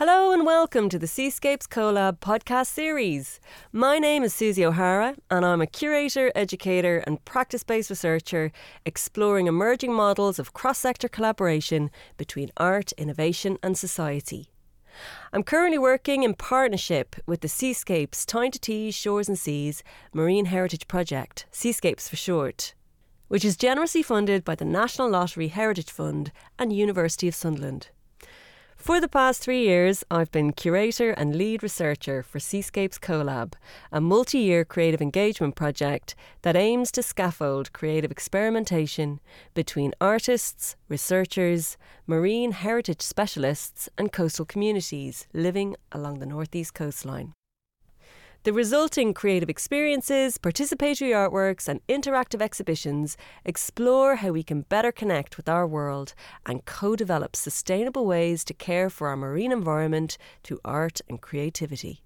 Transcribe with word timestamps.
Hello 0.00 0.32
and 0.32 0.46
welcome 0.46 0.88
to 0.88 0.98
the 0.98 1.06
Seascapes 1.06 1.66
CoLab 1.66 2.20
podcast 2.20 2.68
series. 2.68 3.38
My 3.70 3.98
name 3.98 4.22
is 4.22 4.32
Susie 4.32 4.64
O'Hara 4.64 5.14
and 5.30 5.44
I'm 5.44 5.60
a 5.60 5.66
curator, 5.66 6.32
educator, 6.34 7.04
and 7.06 7.22
practice 7.26 7.64
based 7.64 7.90
researcher 7.90 8.50
exploring 8.86 9.46
emerging 9.46 9.92
models 9.92 10.38
of 10.38 10.54
cross 10.54 10.78
sector 10.78 11.06
collaboration 11.06 11.90
between 12.16 12.50
art, 12.56 12.92
innovation, 12.92 13.58
and 13.62 13.76
society. 13.76 14.48
I'm 15.34 15.42
currently 15.42 15.76
working 15.76 16.22
in 16.22 16.32
partnership 16.32 17.16
with 17.26 17.42
the 17.42 17.48
Seascapes 17.48 18.24
Tyne 18.24 18.52
to 18.52 18.58
Tees 18.58 18.94
Shores 18.94 19.28
and 19.28 19.38
Seas 19.38 19.82
Marine 20.14 20.46
Heritage 20.46 20.88
Project, 20.88 21.44
Seascapes 21.50 22.08
for 22.08 22.16
short, 22.16 22.72
which 23.28 23.44
is 23.44 23.54
generously 23.54 24.02
funded 24.02 24.46
by 24.46 24.54
the 24.54 24.64
National 24.64 25.10
Lottery 25.10 25.48
Heritage 25.48 25.90
Fund 25.90 26.32
and 26.58 26.72
University 26.72 27.28
of 27.28 27.34
Sunderland. 27.34 27.90
For 28.80 28.98
the 28.98 29.08
past 29.08 29.42
three 29.42 29.64
years, 29.64 30.02
I've 30.10 30.32
been 30.32 30.54
curator 30.54 31.10
and 31.10 31.36
lead 31.36 31.62
researcher 31.62 32.22
for 32.22 32.40
Seascapes 32.40 32.98
CoLab, 32.98 33.52
a 33.92 34.00
multi 34.00 34.38
year 34.38 34.64
creative 34.64 35.02
engagement 35.02 35.54
project 35.54 36.14
that 36.40 36.56
aims 36.56 36.90
to 36.92 37.02
scaffold 37.02 37.74
creative 37.74 38.10
experimentation 38.10 39.20
between 39.52 39.92
artists, 40.00 40.76
researchers, 40.88 41.76
marine 42.06 42.52
heritage 42.52 43.02
specialists, 43.02 43.90
and 43.98 44.12
coastal 44.12 44.46
communities 44.46 45.26
living 45.34 45.76
along 45.92 46.18
the 46.18 46.26
northeast 46.26 46.72
coastline. 46.72 47.34
The 48.42 48.54
resulting 48.54 49.12
creative 49.12 49.50
experiences, 49.50 50.38
participatory 50.38 51.10
artworks, 51.10 51.68
and 51.68 51.86
interactive 51.88 52.40
exhibitions 52.40 53.18
explore 53.44 54.16
how 54.16 54.30
we 54.30 54.42
can 54.42 54.62
better 54.62 54.90
connect 54.90 55.36
with 55.36 55.46
our 55.46 55.66
world 55.66 56.14
and 56.46 56.64
co 56.64 56.96
develop 56.96 57.36
sustainable 57.36 58.06
ways 58.06 58.42
to 58.44 58.54
care 58.54 58.88
for 58.88 59.08
our 59.08 59.16
marine 59.16 59.52
environment 59.52 60.16
through 60.42 60.58
art 60.64 61.02
and 61.06 61.20
creativity. 61.20 62.02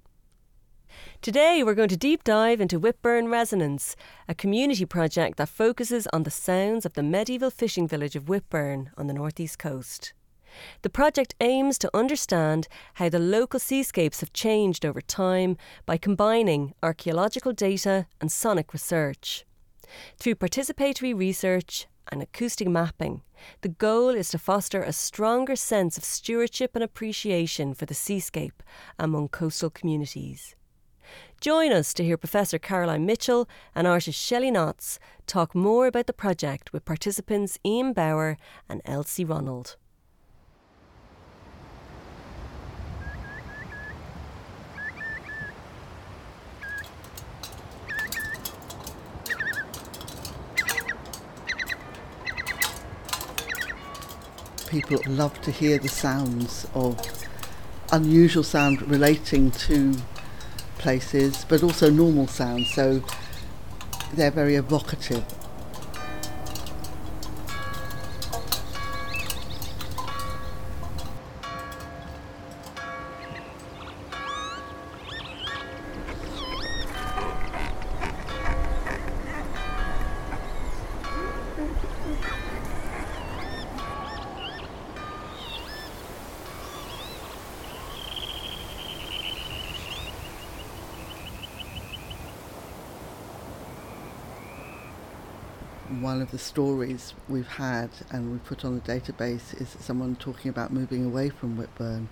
Today, 1.22 1.62
we're 1.62 1.74
going 1.74 1.88
to 1.90 1.96
deep 1.96 2.24
dive 2.24 2.60
into 2.60 2.80
Whitburn 2.80 3.30
Resonance, 3.30 3.94
a 4.28 4.34
community 4.34 4.84
project 4.84 5.38
that 5.38 5.48
focuses 5.48 6.08
on 6.12 6.24
the 6.24 6.32
sounds 6.32 6.84
of 6.84 6.94
the 6.94 7.04
medieval 7.04 7.50
fishing 7.50 7.86
village 7.86 8.16
of 8.16 8.28
Whitburn 8.28 8.90
on 8.96 9.06
the 9.06 9.14
northeast 9.14 9.60
coast. 9.60 10.14
The 10.82 10.90
project 10.90 11.34
aims 11.40 11.78
to 11.78 11.90
understand 11.96 12.68
how 12.94 13.08
the 13.08 13.18
local 13.18 13.60
seascapes 13.60 14.20
have 14.20 14.32
changed 14.32 14.84
over 14.84 15.00
time 15.00 15.56
by 15.86 15.96
combining 15.96 16.74
archaeological 16.82 17.52
data 17.52 18.06
and 18.20 18.30
sonic 18.30 18.72
research. 18.72 19.44
Through 20.18 20.36
participatory 20.36 21.16
research 21.16 21.86
and 22.10 22.22
acoustic 22.22 22.68
mapping, 22.68 23.22
the 23.60 23.68
goal 23.68 24.10
is 24.10 24.30
to 24.30 24.38
foster 24.38 24.82
a 24.82 24.92
stronger 24.92 25.56
sense 25.56 25.96
of 25.96 26.04
stewardship 26.04 26.72
and 26.74 26.84
appreciation 26.84 27.74
for 27.74 27.86
the 27.86 27.94
seascape 27.94 28.62
among 28.98 29.28
coastal 29.28 29.70
communities. 29.70 30.54
Join 31.40 31.72
us 31.72 31.92
to 31.94 32.04
hear 32.04 32.16
Professor 32.16 32.58
Caroline 32.58 33.04
Mitchell 33.04 33.48
and 33.74 33.86
artist 33.86 34.18
Shelly 34.18 34.50
Knotts 34.50 34.98
talk 35.26 35.54
more 35.54 35.86
about 35.86 36.06
the 36.06 36.12
project 36.12 36.72
with 36.72 36.84
participants 36.86 37.58
Ian 37.64 37.92
Bower 37.92 38.38
and 38.68 38.80
Elsie 38.84 39.24
Ronald. 39.24 39.76
People 54.82 54.98
love 55.06 55.40
to 55.40 55.52
hear 55.52 55.78
the 55.78 55.88
sounds 55.88 56.66
of 56.74 57.00
unusual 57.92 58.42
sound 58.42 58.82
relating 58.90 59.52
to 59.52 59.94
places, 60.78 61.46
but 61.48 61.62
also 61.62 61.88
normal 61.90 62.26
sounds. 62.26 62.74
So 62.74 63.00
they're 64.14 64.32
very 64.32 64.56
evocative 64.56 65.24
one 96.04 96.20
of 96.20 96.30
the 96.30 96.38
stories 96.38 97.14
we've 97.30 97.48
had 97.48 97.88
and 98.10 98.30
we 98.30 98.36
put 98.38 98.62
on 98.62 98.74
the 98.74 98.80
database 98.82 99.58
is 99.58 99.70
someone 99.80 100.14
talking 100.14 100.50
about 100.50 100.70
moving 100.70 101.02
away 101.02 101.30
from 101.30 101.56
Whitburn. 101.56 102.08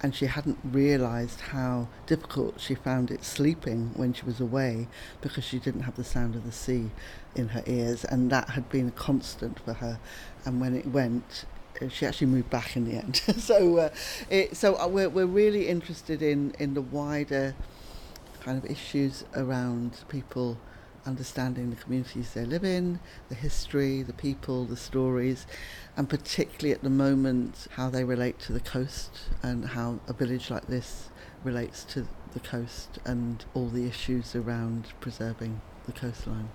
And 0.00 0.14
she 0.14 0.26
hadn't 0.26 0.58
realized 0.64 1.40
how 1.40 1.88
difficult 2.06 2.60
she 2.60 2.74
found 2.76 3.10
it 3.10 3.24
sleeping 3.24 3.90
when 3.94 4.12
she 4.12 4.24
was 4.24 4.40
away 4.40 4.88
because 5.20 5.44
she 5.44 5.58
didn't 5.58 5.82
have 5.82 5.96
the 5.96 6.04
sound 6.04 6.36
of 6.36 6.44
the 6.44 6.52
sea 6.52 6.90
in 7.34 7.48
her 7.48 7.64
ears. 7.66 8.04
And 8.04 8.30
that 8.30 8.50
had 8.50 8.68
been 8.70 8.88
a 8.88 8.92
constant 8.92 9.58
for 9.58 9.74
her. 9.74 9.98
And 10.44 10.60
when 10.60 10.76
it 10.76 10.86
went 10.86 11.44
uh, 11.80 11.88
she 11.88 12.06
actually 12.06 12.28
moved 12.28 12.50
back 12.50 12.76
in 12.76 12.84
the 12.84 12.96
end. 12.96 13.22
So 13.38 13.78
uh, 13.78 13.90
it, 14.30 14.56
so 14.56 14.76
uh, 14.76 14.86
we're, 14.86 15.08
we're 15.08 15.26
really 15.26 15.66
interested 15.68 16.22
in 16.22 16.54
in 16.60 16.74
the 16.74 16.82
wider 16.82 17.56
kind 18.40 18.56
of 18.58 18.70
issues 18.70 19.24
around 19.34 19.98
people 20.08 20.58
understanding 21.06 21.70
the 21.70 21.76
communities 21.76 22.32
they 22.32 22.44
live 22.44 22.64
in, 22.64 23.00
the 23.28 23.34
history, 23.34 24.02
the 24.02 24.12
people, 24.12 24.64
the 24.64 24.76
stories, 24.76 25.46
and 25.96 26.08
particularly 26.08 26.72
at 26.72 26.82
the 26.82 26.90
moment 26.90 27.66
how 27.72 27.90
they 27.90 28.04
relate 28.04 28.38
to 28.40 28.52
the 28.52 28.60
coast 28.60 29.10
and 29.42 29.64
how 29.64 30.00
a 30.08 30.12
village 30.12 30.50
like 30.50 30.66
this 30.66 31.10
relates 31.44 31.84
to 31.84 32.06
the 32.32 32.40
coast 32.40 32.98
and 33.04 33.44
all 33.54 33.68
the 33.68 33.86
issues 33.86 34.34
around 34.34 34.88
preserving 35.00 35.60
the 35.86 35.92
coastline. 35.92 36.48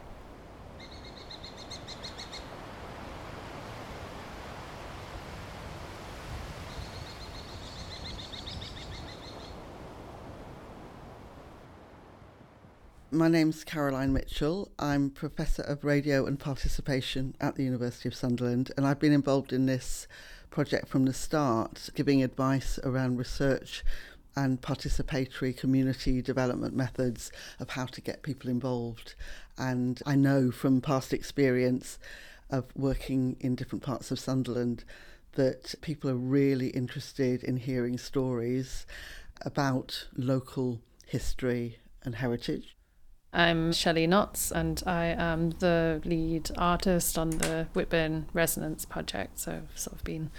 My 13.17 13.27
name's 13.27 13.63
Caroline 13.63 14.13
Mitchell. 14.13 14.71
I'm 14.77 15.09
Professor 15.09 15.63
of 15.63 15.83
Radio 15.83 16.27
and 16.27 16.39
Participation 16.39 17.35
at 17.41 17.55
the 17.55 17.63
University 17.63 18.07
of 18.07 18.13
Sunderland, 18.13 18.71
and 18.77 18.85
I've 18.85 18.99
been 18.99 19.11
involved 19.11 19.51
in 19.51 19.65
this 19.65 20.07
project 20.51 20.87
from 20.87 21.05
the 21.05 21.15
start, 21.15 21.89
giving 21.95 22.21
advice 22.21 22.77
around 22.83 23.17
research 23.17 23.83
and 24.35 24.61
participatory 24.61 25.57
community 25.57 26.21
development 26.21 26.75
methods 26.75 27.31
of 27.59 27.71
how 27.71 27.87
to 27.87 28.01
get 28.01 28.21
people 28.21 28.51
involved. 28.51 29.15
And 29.57 29.99
I 30.05 30.13
know 30.13 30.51
from 30.51 30.79
past 30.79 31.11
experience 31.11 31.97
of 32.51 32.65
working 32.75 33.35
in 33.39 33.55
different 33.55 33.83
parts 33.83 34.11
of 34.11 34.19
Sunderland 34.19 34.83
that 35.31 35.73
people 35.81 36.07
are 36.11 36.15
really 36.15 36.67
interested 36.67 37.43
in 37.43 37.57
hearing 37.57 37.97
stories 37.97 38.85
about 39.41 40.07
local 40.15 40.81
history 41.07 41.79
and 42.03 42.13
heritage 42.13 42.76
I'm 43.33 43.73
Shelly 43.73 44.07
Knotts, 44.07 44.51
and 44.51 44.81
I 44.85 45.05
am 45.07 45.51
the 45.51 46.01
lead 46.05 46.49
artist 46.57 47.17
on 47.17 47.31
the 47.31 47.67
Whitburn 47.73 48.25
Resonance 48.33 48.85
project. 48.85 49.39
So 49.39 49.63
I've 49.69 49.79
sort 49.79 49.97
of 49.97 50.03
been 50.03 50.31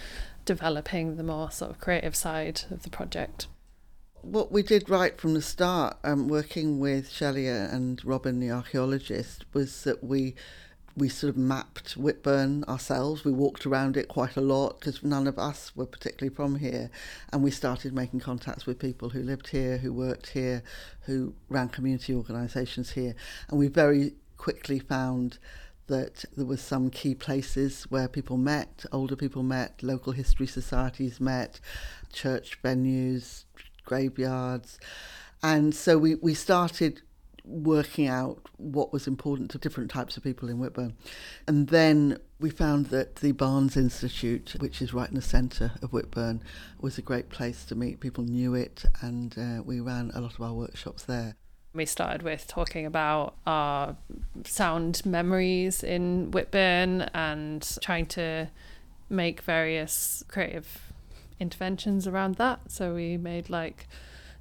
developing 0.45 1.17
the 1.17 1.23
more 1.23 1.51
sort 1.51 1.71
of 1.71 1.81
creative 1.81 2.17
side 2.17 2.63
of 2.71 2.83
the 2.83 2.91
project. 2.91 3.47
What 4.23 4.51
we 4.51 4.63
did 4.63 4.91
right 4.91 5.19
from 5.21 5.35
the 5.35 5.43
start, 5.43 5.97
um, 6.03 6.29
working 6.29 6.81
with 6.81 7.11
Shelley 7.11 7.47
and 7.47 8.05
Robin, 8.05 8.41
the 8.41 8.51
archaeologist, 8.51 9.45
was 9.53 9.85
that 9.85 10.03
we 10.03 10.35
we 10.99 11.09
sort 11.09 11.31
of 11.31 11.37
mapped 11.37 11.93
Whitburn 11.93 12.65
ourselves. 12.65 13.25
We 13.25 13.33
walked 13.33 13.67
around 13.67 13.97
it 13.97 14.09
quite 14.09 14.37
a 14.37 14.41
lot 14.41 14.81
because 14.81 15.03
none 15.03 15.27
of 15.27 15.39
us 15.39 15.75
were 15.77 15.87
particularly 15.87 16.35
from 16.35 16.57
here. 16.57 16.91
And 17.33 17.43
we 17.43 17.51
started 17.51 17.95
making 17.95 18.21
contacts 18.21 18.67
with 18.67 18.79
people 18.79 19.11
who 19.11 19.23
lived 19.23 19.49
here, 19.49 19.79
who 19.79 19.93
worked 19.93 20.31
here, 20.31 20.63
who 21.03 21.35
ran 21.49 21.69
community 21.69 22.15
organisations 22.15 22.91
here. 22.91 23.15
And 23.49 23.59
we 23.59 23.69
very 23.69 24.15
quickly 24.37 24.79
found 24.79 25.39
that 25.87 26.25
there 26.37 26.47
was 26.47 26.61
some 26.61 26.91
key 26.91 27.15
places 27.15 27.85
where 27.85 28.09
people 28.09 28.37
met, 28.37 28.85
older 28.93 29.17
people 29.17 29.43
met, 29.43 29.83
local 29.83 30.13
history 30.13 30.47
societies 30.47 31.21
met, 31.21 31.61
church 32.13 32.61
venues, 32.63 33.45
graveyards. 33.85 34.79
And 35.43 35.75
so 35.75 35.97
we, 35.97 36.17
we 36.17 36.35
started 36.35 37.03
working 37.45 38.07
out 38.07 38.49
what 38.57 38.93
was 38.93 39.07
important 39.07 39.51
to 39.51 39.59
different 39.59 39.91
types 39.91 40.17
of 40.17 40.23
people 40.23 40.49
in 40.49 40.59
Whitburn. 40.59 40.95
And 41.47 41.69
then 41.69 42.19
we 42.39 42.51
found 42.51 42.87
that 42.87 43.17
the 43.17 43.33
Barnes 43.33 43.77
Institute, 43.77 44.55
which 44.59 44.81
is 44.81 44.95
right 44.95 45.09
in 45.09 45.15
the 45.15 45.23
centre 45.23 45.73
of 45.83 45.93
Whitburn, 45.93 46.43
was 46.81 46.99
a 46.99 47.03
great 47.03 47.31
place 47.31 47.65
to 47.67 47.75
meet. 47.75 48.01
People 48.01 48.25
knew 48.25 48.55
it, 48.55 48.85
and 49.01 49.37
uh, 49.39 49.63
we 49.63 49.81
ran 49.81 50.11
a 50.15 50.21
lot 50.21 50.35
of 50.35 50.41
our 50.41 50.55
workshops 50.55 51.05
there. 51.05 51.37
We 51.75 51.87
started 51.87 52.23
with 52.23 52.47
talking 52.47 52.87
about 52.87 53.37
our 53.47 53.97
sound 54.45 55.05
memories 55.05 55.83
in 55.83 56.31
Whitburn 56.31 57.03
and 57.15 57.79
trying 57.83 58.07
to 58.07 58.49
make 59.11 59.41
various 59.43 60.23
creative 60.29 60.93
interventions 61.41 62.07
around 62.07 62.37
that. 62.37 62.71
So 62.71 62.95
we 62.95 63.17
made 63.17 63.51
like 63.51 63.87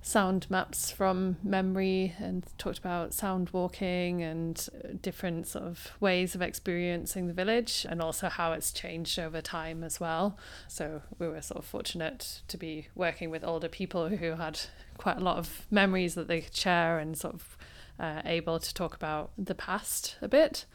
sound 0.08 0.50
maps 0.50 0.90
from 0.90 1.36
memory 1.44 2.16
and 2.18 2.46
talked 2.58 2.78
about 2.78 3.14
sound 3.14 3.50
walking 3.50 4.24
and 4.24 4.70
different 5.02 5.46
sort 5.46 5.66
of 5.66 5.92
ways 6.00 6.34
of 6.34 6.42
experiencing 6.42 7.28
the 7.28 7.34
village 7.34 7.86
and 7.90 8.02
also 8.02 8.30
how 8.30 8.54
it's 8.54 8.72
changed 8.72 9.20
over 9.20 9.42
time 9.42 9.84
as 9.84 10.00
well. 10.00 10.38
So 10.70 11.02
we 11.20 11.28
were 11.28 11.42
sort 11.42 11.60
of 11.60 11.66
fortunate 11.66 12.42
to 12.48 12.58
be 12.58 12.88
working 12.96 13.30
with 13.30 13.44
older 13.44 13.68
people 13.68 14.08
who 14.08 14.32
had 14.32 14.62
quite 14.98 15.18
a 15.18 15.24
lot 15.24 15.38
of 15.38 15.68
memories 15.70 16.16
that 16.16 16.30
they 16.30 16.42
could 16.42 16.56
share 16.56 17.00
and 17.00 17.18
sort 17.18 17.34
of 17.34 17.58
uh, 18.00 18.22
able 18.24 18.60
to 18.60 18.74
talk 18.74 18.96
about 18.96 19.32
the 19.38 19.56
past 19.56 20.16
a 20.22 20.28
bit. 20.28 20.66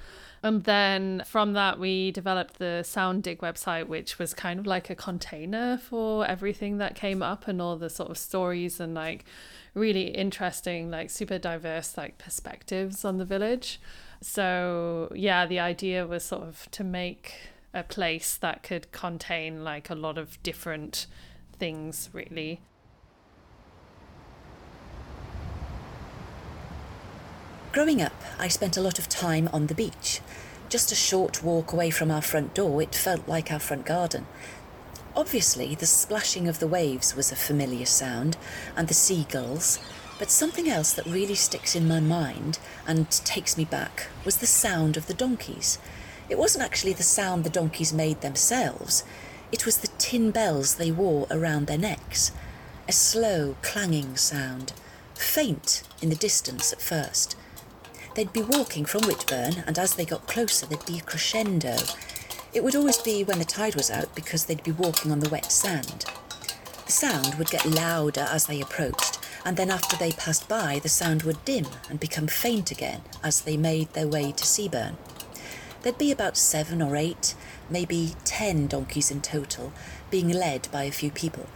And 0.43 0.65
then 0.65 1.23
from 1.25 1.53
that, 1.53 1.79
we 1.79 2.11
developed 2.11 2.59
the 2.59 2.83
Sound 2.83 3.23
Dig 3.23 3.39
website, 3.39 3.87
which 3.87 4.19
was 4.19 4.35
kind 4.35 4.59
of 4.59 4.67
like 4.67 4.91
a 4.91 4.97
container 4.97 5.79
for 5.79 6.27
everything 6.27 6.79
that 6.79 6.97
came 6.97 7.23
up 7.23 7.47
and 7.47 7.63
all 7.63 7.77
the 7.77 7.89
sort 7.89 8.11
of 8.11 8.19
stories 8.19 8.81
and 8.81 8.93
like 8.93 9.25
really 9.75 10.09
interesting, 10.09 10.91
like 10.91 11.11
super 11.11 11.39
diverse, 11.39 11.97
like 11.97 12.19
perspectives 12.19 13.05
on 13.05 13.19
the 13.19 13.25
village. 13.25 13.81
So, 14.21 15.13
yeah, 15.15 15.47
the 15.47 15.61
idea 15.61 16.07
was 16.07 16.25
sort 16.25 16.43
of 16.43 16.69
to 16.73 16.83
make 16.83 17.35
a 17.73 17.85
place 17.85 18.37
that 18.37 18.65
could 18.65 18.91
contain 18.91 19.63
like 19.63 19.91
a 19.91 19.95
lot 19.95 20.19
of 20.19 20.43
different 20.43 21.07
things, 21.57 22.11
really. 22.13 22.61
Growing 27.73 28.03
up, 28.03 28.13
I 28.39 28.49
spent 28.49 28.77
a 28.77 28.83
lot 28.83 28.99
of 28.99 29.09
time 29.09 29.49
on 29.51 29.67
the 29.67 29.75
beach. 29.75 30.21
Just 30.69 30.93
a 30.93 30.95
short 30.95 31.43
walk 31.43 31.73
away 31.73 31.89
from 31.89 32.11
our 32.11 32.21
front 32.21 32.53
door, 32.53 32.83
it 32.83 32.95
felt 32.95 33.27
like 33.27 33.51
our 33.51 33.59
front 33.59 33.87
garden. 33.87 34.27
Obviously, 35.17 35.75
the 35.75 35.87
splashing 35.87 36.49
of 36.49 36.59
the 36.59 36.67
waves 36.67 37.17
was 37.17 37.33
a 37.33 37.37
familiar 37.37 37.87
sound, 37.87 38.37
and 38.77 38.89
the 38.89 38.95
seagulls, 38.95 39.79
but 40.19 40.31
something 40.31 40.69
else 40.69 40.93
that 40.93 41.07
really 41.07 41.35
sticks 41.35 41.75
in 41.75 41.89
my 41.89 41.99
mind 41.99 42.59
and 42.87 43.11
takes 43.11 43.57
me 43.57 43.65
back 43.65 44.09
was 44.23 44.37
the 44.37 44.47
sound 44.47 44.99
of 44.99 45.07
the 45.07 45.15
donkeys. 45.15 45.79
It 46.29 46.37
wasn't 46.37 46.65
actually 46.65 46.93
the 46.93 47.03
sound 47.03 47.43
the 47.43 47.49
donkeys 47.49 47.91
made 47.91 48.21
themselves, 48.21 49.03
it 49.51 49.65
was 49.65 49.79
the 49.79 49.89
tin 49.97 50.31
bells 50.31 50.75
they 50.75 50.91
wore 50.91 51.27
around 51.31 51.69
their 51.69 51.79
necks. 51.79 52.33
A 52.87 52.93
slow, 52.93 53.57
clanging 53.63 54.19
sound, 54.19 54.75
faint 55.15 55.85
in 56.03 56.11
the 56.11 56.17
distance 56.17 56.71
at 56.71 56.83
first 56.83 57.35
They'd 58.15 58.33
be 58.33 58.43
walking 58.43 58.85
from 58.85 59.03
Whitburn, 59.03 59.65
and 59.67 59.79
as 59.79 59.95
they 59.95 60.05
got 60.05 60.27
closer, 60.27 60.67
there'd 60.67 60.85
be 60.85 60.99
a 60.99 61.03
crescendo. 61.03 61.77
It 62.53 62.63
would 62.63 62.77
always 62.77 62.99
be 62.99 63.25
when 63.25 63.39
the 63.39 63.45
tide 63.47 63.75
was 63.75 63.91
out 63.91 64.15
because 64.15 64.45
they'd 64.45 64.63
be 64.63 64.73
walking 64.73 65.11
on 65.11 65.21
the 65.21 65.31
wet 65.31 65.51
sand. 65.51 66.05
The 66.85 66.93
sound 66.93 67.37
would 67.37 67.49
get 67.49 67.65
louder 67.65 68.27
as 68.31 68.47
they 68.47 68.61
approached, 68.61 69.19
and 69.47 69.57
then 69.57 69.71
after 69.71 69.97
they 69.97 70.13
passed 70.13 70.47
by, 70.47 70.79
the 70.79 70.91
sound 70.91 71.23
would 71.23 71.43
dim 71.47 71.67
and 71.89 71.99
become 71.99 72.27
faint 72.27 72.71
again 72.71 73.01
as 73.25 73.41
they 73.41 73.57
made 73.57 73.91
their 73.95 74.07
way 74.07 74.31
to 74.33 74.45
Seaburn. 74.45 74.97
There'd 75.81 75.97
be 75.97 76.13
about 76.13 76.37
seven 76.37 76.83
or 76.83 76.97
eight, 76.97 77.35
maybe 77.71 78.15
ten 78.25 78.67
donkeys 78.67 79.11
in 79.11 79.23
total, 79.23 79.73
being 80.11 80.29
led 80.29 80.69
by 80.71 80.85
a 80.85 80.93
few 80.93 81.11
people, 81.11 81.47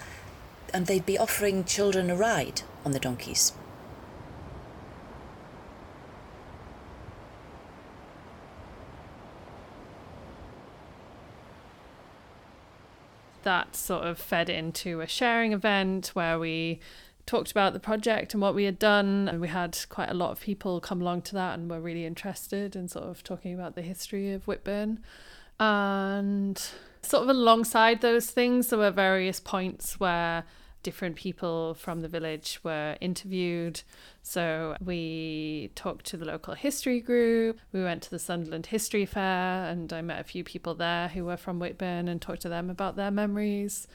and 0.72 0.86
they'd 0.86 1.04
be 1.04 1.18
offering 1.18 1.64
children 1.64 2.08
a 2.08 2.16
ride 2.16 2.62
on 2.82 2.92
the 2.92 2.98
donkeys. 2.98 3.52
That 13.46 13.76
sort 13.76 14.02
of 14.02 14.18
fed 14.18 14.50
into 14.50 15.00
a 15.00 15.06
sharing 15.06 15.52
event 15.52 16.08
where 16.14 16.36
we 16.36 16.80
talked 17.26 17.52
about 17.52 17.72
the 17.72 17.78
project 17.80 18.34
and 18.34 18.40
what 18.40 18.56
we 18.56 18.64
had 18.64 18.76
done 18.76 19.28
and 19.28 19.40
we 19.40 19.46
had 19.46 19.78
quite 19.88 20.10
a 20.10 20.14
lot 20.14 20.32
of 20.32 20.40
people 20.40 20.80
come 20.80 21.00
along 21.00 21.22
to 21.22 21.32
that 21.34 21.56
and 21.56 21.70
were 21.70 21.80
really 21.80 22.04
interested 22.04 22.74
in 22.74 22.88
sort 22.88 23.04
of 23.04 23.22
talking 23.22 23.54
about 23.54 23.76
the 23.76 23.82
history 23.82 24.32
of 24.32 24.44
Whitburn 24.48 24.98
and 25.60 26.60
sort 27.02 27.22
of 27.22 27.28
alongside 27.28 28.00
those 28.00 28.30
things 28.30 28.66
there 28.66 28.80
were 28.80 28.90
various 28.90 29.38
points 29.38 30.00
where 30.00 30.42
different 30.82 31.14
people 31.14 31.74
from 31.74 32.00
the 32.00 32.08
village 32.08 32.60
were 32.64 32.96
interviewed. 33.00 33.82
So 34.28 34.76
we 34.84 35.70
talked 35.76 36.04
to 36.06 36.16
the 36.16 36.24
local 36.24 36.54
history 36.54 37.00
group. 37.00 37.60
We 37.70 37.84
went 37.84 38.02
to 38.02 38.10
the 38.10 38.18
Sunderland 38.18 38.66
History 38.66 39.06
Fair, 39.06 39.70
and 39.70 39.92
I 39.92 40.02
met 40.02 40.20
a 40.20 40.24
few 40.24 40.42
people 40.42 40.74
there 40.74 41.06
who 41.06 41.24
were 41.24 41.36
from 41.36 41.60
Whitburn 41.60 42.08
and 42.08 42.20
talked 42.20 42.42
to 42.42 42.48
them 42.48 42.68
about 42.68 42.96
their 42.96 43.12
memories. 43.12 43.86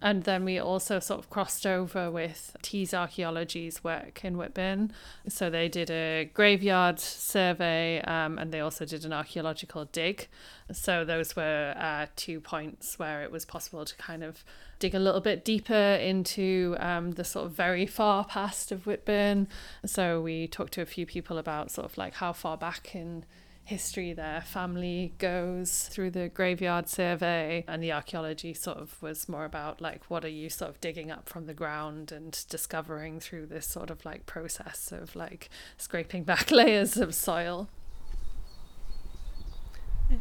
And 0.00 0.22
then 0.22 0.44
we 0.44 0.58
also 0.58 1.00
sort 1.00 1.18
of 1.18 1.28
crossed 1.28 1.66
over 1.66 2.10
with 2.10 2.56
Tees 2.62 2.94
Archaeology's 2.94 3.82
work 3.82 4.24
in 4.24 4.36
Whitburn. 4.36 4.92
So 5.26 5.50
they 5.50 5.68
did 5.68 5.90
a 5.90 6.30
graveyard 6.32 7.00
survey 7.00 8.00
um, 8.02 8.38
and 8.38 8.52
they 8.52 8.60
also 8.60 8.84
did 8.84 9.04
an 9.04 9.12
archaeological 9.12 9.86
dig. 9.86 10.28
So 10.70 11.04
those 11.04 11.34
were 11.34 11.74
uh, 11.76 12.06
two 12.14 12.40
points 12.40 12.98
where 12.98 13.22
it 13.22 13.32
was 13.32 13.44
possible 13.44 13.84
to 13.84 13.96
kind 13.96 14.22
of 14.22 14.44
dig 14.78 14.94
a 14.94 15.00
little 15.00 15.20
bit 15.20 15.44
deeper 15.44 15.74
into 15.74 16.76
um, 16.78 17.12
the 17.12 17.24
sort 17.24 17.46
of 17.46 17.52
very 17.52 17.86
far 17.86 18.24
past 18.24 18.70
of 18.70 18.86
Whitburn. 18.86 19.48
So 19.84 20.20
we 20.20 20.46
talked 20.46 20.72
to 20.74 20.82
a 20.82 20.86
few 20.86 21.06
people 21.06 21.38
about 21.38 21.70
sort 21.70 21.84
of 21.84 21.96
like 21.98 22.14
how 22.14 22.32
far 22.32 22.56
back 22.56 22.94
in 22.94 23.24
history 23.64 24.14
their 24.14 24.40
family 24.40 25.12
goes 25.18 25.88
through 25.92 26.10
the 26.10 26.28
graveyard 26.28 26.88
survey. 26.88 27.64
And 27.68 27.82
the 27.82 27.92
archaeology 27.92 28.54
sort 28.54 28.78
of 28.78 29.00
was 29.02 29.28
more 29.28 29.44
about 29.44 29.80
like 29.80 30.04
what 30.08 30.24
are 30.24 30.28
you 30.28 30.48
sort 30.48 30.70
of 30.70 30.80
digging 30.80 31.10
up 31.10 31.28
from 31.28 31.46
the 31.46 31.54
ground 31.54 32.10
and 32.12 32.44
discovering 32.48 33.20
through 33.20 33.46
this 33.46 33.66
sort 33.66 33.90
of 33.90 34.04
like 34.04 34.26
process 34.26 34.90
of 34.92 35.14
like 35.14 35.50
scraping 35.76 36.24
back 36.24 36.50
layers 36.50 36.96
of 36.96 37.14
soil. 37.14 37.68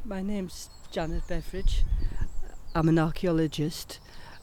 My 0.04 0.22
name's 0.22 0.70
Janet 0.92 1.28
Beveridge 1.28 1.84
I'm 2.78 2.90
an 2.90 3.00
archaeologist. 3.00 4.00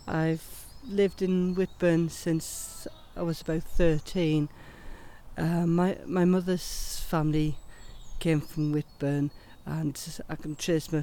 I've 0.08 0.66
lived 0.84 1.22
in 1.22 1.54
Whitburn 1.54 2.08
since 2.08 2.88
I 3.16 3.22
was 3.22 3.40
about 3.40 3.62
13 3.62 4.48
uh, 5.36 5.66
my 5.66 5.96
my 6.06 6.24
mother's 6.24 7.00
family 7.08 7.56
came 8.18 8.40
from 8.40 8.72
Whitburn 8.72 9.30
and 9.66 10.20
I 10.28 10.36
can 10.36 10.56
trace 10.56 10.92
my 10.92 11.02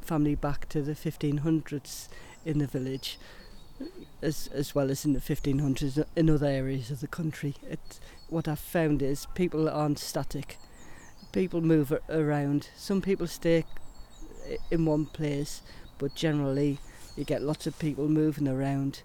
family 0.00 0.34
back 0.34 0.68
to 0.70 0.82
the 0.82 0.94
1500s 0.94 2.08
in 2.44 2.58
the 2.58 2.66
village 2.66 3.18
as 4.22 4.48
as 4.52 4.74
well 4.74 4.90
as 4.90 5.04
in 5.04 5.12
the 5.12 5.20
1500s 5.20 6.04
in 6.16 6.30
other 6.30 6.46
areas 6.46 6.90
of 6.90 7.00
the 7.00 7.06
country. 7.06 7.54
It, 7.68 8.00
what 8.28 8.48
I've 8.48 8.58
found 8.58 9.02
is 9.02 9.26
people 9.34 9.68
aren't 9.68 9.98
static. 9.98 10.58
People 11.32 11.60
move 11.60 11.96
around. 12.08 12.68
Some 12.76 13.00
people 13.00 13.26
stay 13.26 13.64
in 14.70 14.84
one 14.84 15.06
place, 15.06 15.62
but 15.98 16.14
generally 16.14 16.78
you 17.16 17.24
get 17.24 17.42
lots 17.42 17.66
of 17.66 17.78
people 17.78 18.08
moving 18.08 18.48
around 18.48 19.02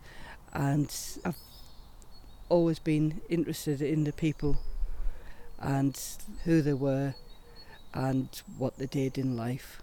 and 0.53 0.93
I've 1.23 1.35
always 2.49 2.79
been 2.79 3.21
interested 3.29 3.81
in 3.81 4.03
the 4.03 4.13
people 4.13 4.57
and 5.59 5.99
who 6.43 6.61
they 6.61 6.73
were 6.73 7.15
and 7.93 8.41
what 8.57 8.77
they 8.77 8.85
did 8.85 9.17
in 9.17 9.35
life. 9.35 9.81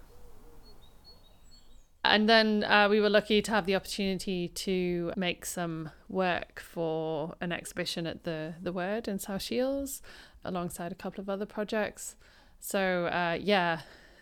And 2.05 2.27
then 2.27 2.65
uh, 2.65 2.89
we 2.89 2.99
were 2.99 3.09
lucky 3.09 3.41
to 3.41 3.51
have 3.51 3.65
the 3.65 3.75
opportunity 3.75 4.49
to 4.49 5.13
make 5.15 5.45
some 5.45 5.89
work 6.09 6.59
for 6.59 7.35
an 7.39 7.53
exhibition 7.53 8.05
at 8.05 8.25
the 8.25 8.55
the 8.61 8.73
Word 8.73 9.07
in 9.07 9.19
South 9.19 9.41
Shields, 9.41 10.01
alongside 10.43 10.91
a 10.91 10.95
couple 10.95 11.21
of 11.21 11.29
other 11.29 11.45
projects. 11.45 12.15
So 12.59 13.05
uh, 13.05 13.37
yeah, 13.39 13.81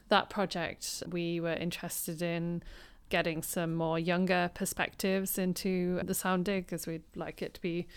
that 0.10 0.30
project 0.30 1.04
we 1.10 1.40
were 1.40 1.54
interested 1.54 2.22
in 2.22 2.62
getting 3.10 3.42
some 3.42 3.76
more 3.76 4.00
younger 4.00 4.52
perspectives 4.54 5.38
into 5.38 6.00
the 6.04 6.14
sound 6.14 6.46
dig 6.46 6.66
because 6.66 6.88
we'd 6.88 7.04
like 7.16 7.42
it 7.42 7.54
to 7.56 7.62
be 7.62 7.88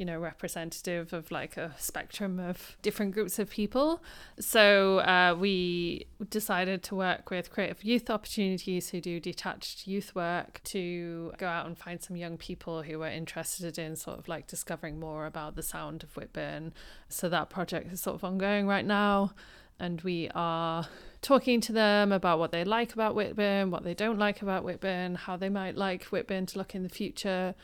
you 0.00 0.06
know, 0.06 0.18
representative 0.18 1.12
of 1.12 1.30
like 1.30 1.58
a 1.58 1.74
spectrum 1.76 2.40
of 2.40 2.74
different 2.80 3.12
groups 3.12 3.38
of 3.38 3.50
people. 3.50 4.02
So 4.38 5.00
uh, 5.00 5.36
we 5.38 6.06
decided 6.30 6.82
to 6.84 6.94
work 6.94 7.30
with 7.30 7.50
Creative 7.50 7.84
Youth 7.84 8.08
Opportunities, 8.08 8.88
who 8.88 9.02
do 9.02 9.20
detached 9.20 9.86
youth 9.86 10.14
work, 10.14 10.62
to 10.64 11.34
go 11.36 11.46
out 11.46 11.66
and 11.66 11.76
find 11.76 12.02
some 12.02 12.16
young 12.16 12.38
people 12.38 12.82
who 12.82 12.98
were 12.98 13.08
interested 13.08 13.78
in 13.78 13.94
sort 13.94 14.18
of 14.18 14.26
like 14.26 14.46
discovering 14.46 14.98
more 14.98 15.26
about 15.26 15.54
the 15.54 15.62
sound 15.62 16.02
of 16.02 16.16
Whitburn. 16.16 16.72
So 17.10 17.28
that 17.28 17.50
project 17.50 17.92
is 17.92 18.00
sort 18.00 18.14
of 18.14 18.24
ongoing 18.24 18.66
right 18.66 18.86
now 18.86 19.34
and 19.78 20.00
we 20.00 20.30
are 20.34 20.86
talking 21.20 21.60
to 21.60 21.72
them 21.72 22.10
about 22.10 22.38
what 22.38 22.52
they 22.52 22.64
like 22.64 22.94
about 22.94 23.14
Whitburn, 23.14 23.70
what 23.70 23.84
they 23.84 23.94
don't 23.94 24.18
like 24.18 24.40
about 24.40 24.64
Whitburn, 24.64 25.14
how 25.14 25.36
they 25.36 25.50
might 25.50 25.76
like 25.76 26.04
Whitburn 26.04 26.46
to 26.46 26.58
look 26.58 26.74
in 26.74 26.84
the 26.84 26.88
future 26.88 27.54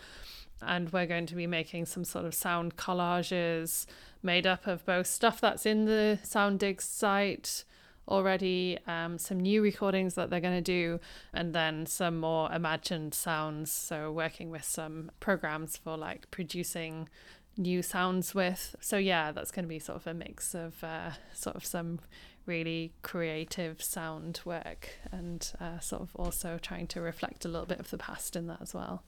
and 0.63 0.93
we're 0.93 1.07
going 1.07 1.27
to 1.27 1.35
be 1.35 1.47
making 1.47 1.87
some 1.87 2.05
sort 2.05 2.25
of 2.25 2.35
sound 2.35 2.77
collages 2.77 3.87
made 4.23 4.47
up 4.47 4.67
of 4.67 4.85
both 4.85 5.07
stuff 5.07 5.41
that's 5.41 5.67
in 5.67 5.85
the 5.85 6.19
Sound 6.23 6.61
Dig 6.61 6.81
site 6.81 7.65
already, 8.09 8.79
um, 8.87 9.19
some 9.19 9.41
new 9.41 9.63
recordings 9.63 10.15
that 10.15 10.31
they're 10.31 10.41
going 10.41 10.57
to 10.57 10.61
do, 10.61 11.01
and 11.33 11.55
then 11.55 11.87
some 11.87 12.19
more 12.19 12.51
imagined 12.53 13.15
sounds. 13.15 13.73
So, 13.73 14.13
working 14.13 14.51
with 14.51 14.65
some 14.65 15.11
programs 15.21 15.77
for 15.77 15.97
like 15.97 16.31
producing 16.31 17.09
new 17.57 17.83
sounds 17.83 18.35
with. 18.35 18.77
So, 18.81 18.97
yeah, 18.97 19.33
that's 19.33 19.51
going 19.51 19.65
to 19.65 19.69
be 19.69 19.79
sort 19.79 19.97
of 19.97 20.07
a 20.07 20.15
mix 20.15 20.55
of 20.55 20.83
uh, 20.85 21.11
sort 21.33 21.57
of 21.57 21.65
some 21.65 22.01
really 22.45 22.93
creative 23.03 23.83
sound 23.83 24.41
work 24.45 24.91
and 25.11 25.53
uh, 25.61 25.81
sort 25.81 26.03
of 26.03 26.15
also 26.15 26.59
trying 26.63 26.87
to 26.87 27.01
reflect 27.01 27.45
a 27.45 27.49
little 27.49 27.67
bit 27.67 27.81
of 27.81 27.91
the 27.91 27.99
past 27.99 28.37
in 28.37 28.47
that 28.47 28.63
as 28.63 28.73
well. 28.73 29.03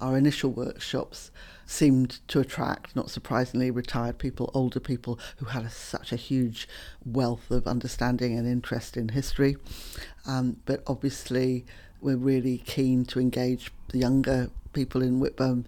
Our 0.00 0.16
initial 0.16 0.50
workshops 0.50 1.30
seemed 1.66 2.20
to 2.28 2.40
attract, 2.40 2.96
not 2.96 3.10
surprisingly, 3.10 3.70
retired 3.70 4.18
people, 4.18 4.50
older 4.54 4.80
people 4.80 5.18
who 5.36 5.46
had 5.46 5.64
a, 5.64 5.70
such 5.70 6.12
a 6.12 6.16
huge 6.16 6.68
wealth 7.04 7.50
of 7.50 7.66
understanding 7.66 8.36
and 8.36 8.46
interest 8.46 8.96
in 8.96 9.10
history. 9.10 9.56
Um, 10.26 10.56
but 10.64 10.82
obviously, 10.86 11.64
we're 12.00 12.16
really 12.16 12.58
keen 12.58 13.04
to 13.06 13.20
engage 13.20 13.70
the 13.88 13.98
younger 13.98 14.50
people 14.72 15.02
in 15.02 15.20
Whitburn 15.20 15.66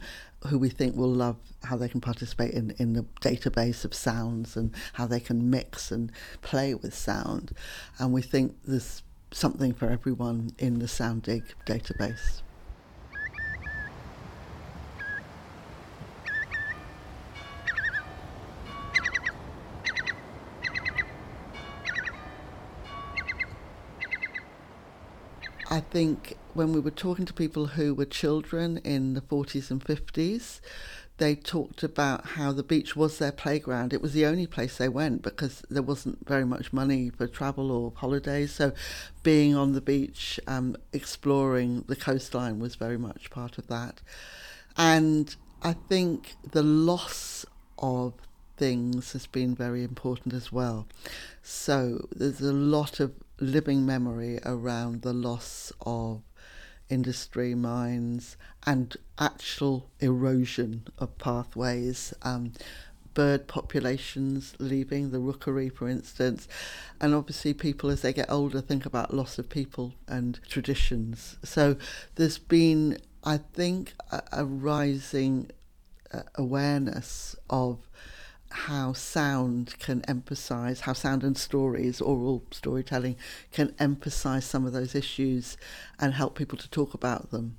who 0.49 0.59
we 0.59 0.69
think 0.69 0.97
will 0.97 1.13
love 1.13 1.37
how 1.65 1.77
they 1.77 1.89
can 1.89 2.01
participate 2.01 2.53
in, 2.53 2.75
in 2.79 2.95
the 2.95 3.05
database 3.21 3.85
of 3.85 3.95
sounds 3.95 4.57
and 4.57 4.75
how 4.95 5.07
they 5.07 5.21
can 5.21 5.51
mix 5.51 5.93
and 5.93 6.11
play 6.41 6.75
with 6.75 6.95
sound. 6.95 7.53
And 7.99 8.13
we 8.13 8.23
think 8.23 8.57
there's 8.65 9.03
something 9.31 9.73
for 9.73 9.89
everyone 9.89 10.51
in 10.59 10.81
the 10.81 10.87
SoundDig 10.87 11.45
database. 11.67 12.43
I 25.73 25.81
think 25.81 26.37
when 26.53 26.75
we 26.75 26.81
were 26.81 26.91
talking 26.91 27.25
to 27.25 27.33
people 27.33 27.69
who 27.69 27.95
were 27.95 28.05
children 28.05 28.77
in 28.85 29.15
the 29.15 29.23
40s 29.23 29.71
and 29.71 29.83
50s, 29.83 30.61
they 31.17 31.35
talked 31.35 31.83
about 31.83 32.27
how 32.27 32.53
the 32.53 32.63
beach 32.63 32.95
was 32.95 33.17
their 33.17 33.33
playground. 33.33 33.95
It 33.95 34.03
was 34.03 34.13
the 34.13 34.27
only 34.27 34.47
place 34.47 34.77
they 34.77 34.91
went 34.91 35.23
because 35.23 35.63
there 35.71 35.81
wasn't 35.81 36.29
very 36.29 36.45
much 36.45 36.75
money 36.75 37.09
for 37.09 37.27
travel 37.27 37.73
or 37.73 37.95
holidays. 37.97 38.53
So 38.53 38.73
being 39.23 39.55
on 39.57 39.73
the 39.73 39.81
beach, 39.81 40.39
um, 40.47 40.77
exploring 40.93 41.87
the 41.89 41.97
coastline 41.97 42.59
was 42.59 42.75
very 42.75 42.99
much 42.99 43.31
part 43.31 43.57
of 43.57 43.69
that. 43.69 44.03
And 44.77 45.35
I 45.63 45.73
think 45.73 46.35
the 46.51 46.63
loss 46.63 47.47
of 47.79 48.13
things 48.59 49.13
has 49.13 49.27
been 49.27 49.55
very 49.55 49.85
important 49.85 50.35
as 50.35 50.53
well. 50.53 50.87
So 51.43 52.09
there's 52.15 52.43
a 52.43 52.53
lot 52.53 53.01
of 53.01 53.15
living 53.41 53.85
memory 53.85 54.39
around 54.45 55.03
the 55.03 55.13
loss 55.13 55.73
of 55.85 56.23
industry 56.89 57.55
mines 57.55 58.37
and 58.67 58.97
actual 59.19 59.91
erosion 60.01 60.87
of 60.99 61.17
pathways. 61.19 62.13
Um, 62.23 62.53
bird 63.15 63.47
populations 63.47 64.55
leaving 64.59 65.11
the 65.11 65.19
rookery, 65.19 65.69
for 65.69 65.89
instance. 65.89 66.49
And 67.01 67.15
obviously, 67.15 67.55
people 67.55 67.91
as 67.91 68.03
they 68.03 68.13
get 68.13 68.31
older 68.31 68.61
think 68.61 68.87
about 68.87 69.15
loss 69.15 69.39
of 69.39 69.49
people 69.49 69.95
and 70.09 70.41
traditions. 70.49 71.37
So 71.43 71.77
there's 72.15 72.39
been, 72.39 72.99
I 73.25 73.39
think, 73.39 73.95
a, 74.11 74.23
a 74.33 74.45
rising 74.45 75.51
uh, 76.13 76.23
awareness 76.35 77.37
of 77.51 77.79
how 78.53 78.93
sound 78.93 79.79
can 79.79 80.03
emphasize, 80.07 80.81
how 80.81 80.93
sound 80.93 81.25
and 81.25 81.37
stories, 81.37 82.01
oral 82.01 82.45
storytelling, 82.51 83.17
can 83.51 83.75
emphasize 83.79 84.45
some 84.45 84.67
of 84.67 84.73
those 84.73 84.95
issues 84.95 85.57
and 85.99 86.15
help 86.15 86.37
people 86.37 86.59
to 86.59 86.71
talk 86.71 86.95
about 86.95 87.31
them. 87.31 87.57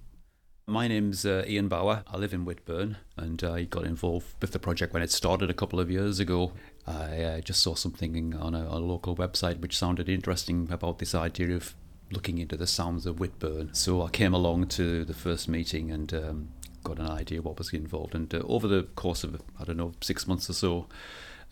My 0.66 0.88
name's 0.88 1.26
uh, 1.26 1.44
Ian 1.46 1.68
Bower. 1.68 2.04
I 2.08 2.16
live 2.16 2.34
in 2.34 2.46
Whitburn 2.46 2.96
and 3.18 3.44
I 3.44 3.64
got 3.64 3.84
involved 3.84 4.28
with 4.42 4.52
the 4.52 4.60
project 4.60 4.94
when 4.94 5.04
it 5.04 5.12
started 5.12 5.50
a 5.50 5.54
couple 5.54 5.80
of 5.80 5.92
years 5.92 6.22
ago. 6.22 6.54
I 6.88 7.22
uh, 7.22 7.42
just 7.42 7.62
saw 7.62 7.76
something 7.76 8.34
on 8.34 8.56
a, 8.56 8.64
a 8.70 8.80
local 8.80 9.14
website 9.16 9.60
which 9.60 9.78
sounded 9.78 10.08
interesting 10.08 10.70
about 10.72 11.00
this 11.00 11.14
idea 11.14 11.54
of 11.56 11.76
looking 12.12 12.38
into 12.38 12.56
the 12.56 12.68
sounds 12.68 13.06
of 13.06 13.20
Whitburn. 13.20 13.74
So 13.74 14.04
I 14.04 14.10
came 14.10 14.34
along 14.34 14.68
to 14.68 15.04
the 15.04 15.14
first 15.14 15.50
meeting 15.50 15.92
and 15.92 16.14
um, 16.14 16.50
got 16.84 17.00
an 17.00 17.10
idea 17.10 17.42
what 17.42 17.58
was 17.58 17.74
involved. 17.74 18.16
And 18.16 18.34
uh, 18.34 18.40
over 18.46 18.68
the 18.68 18.84
course 18.96 19.24
of, 19.24 19.42
I 19.60 19.64
don't 19.64 19.78
know, 19.78 19.94
six 20.02 20.28
months 20.28 20.50
or 20.50 20.54
so, 20.54 20.88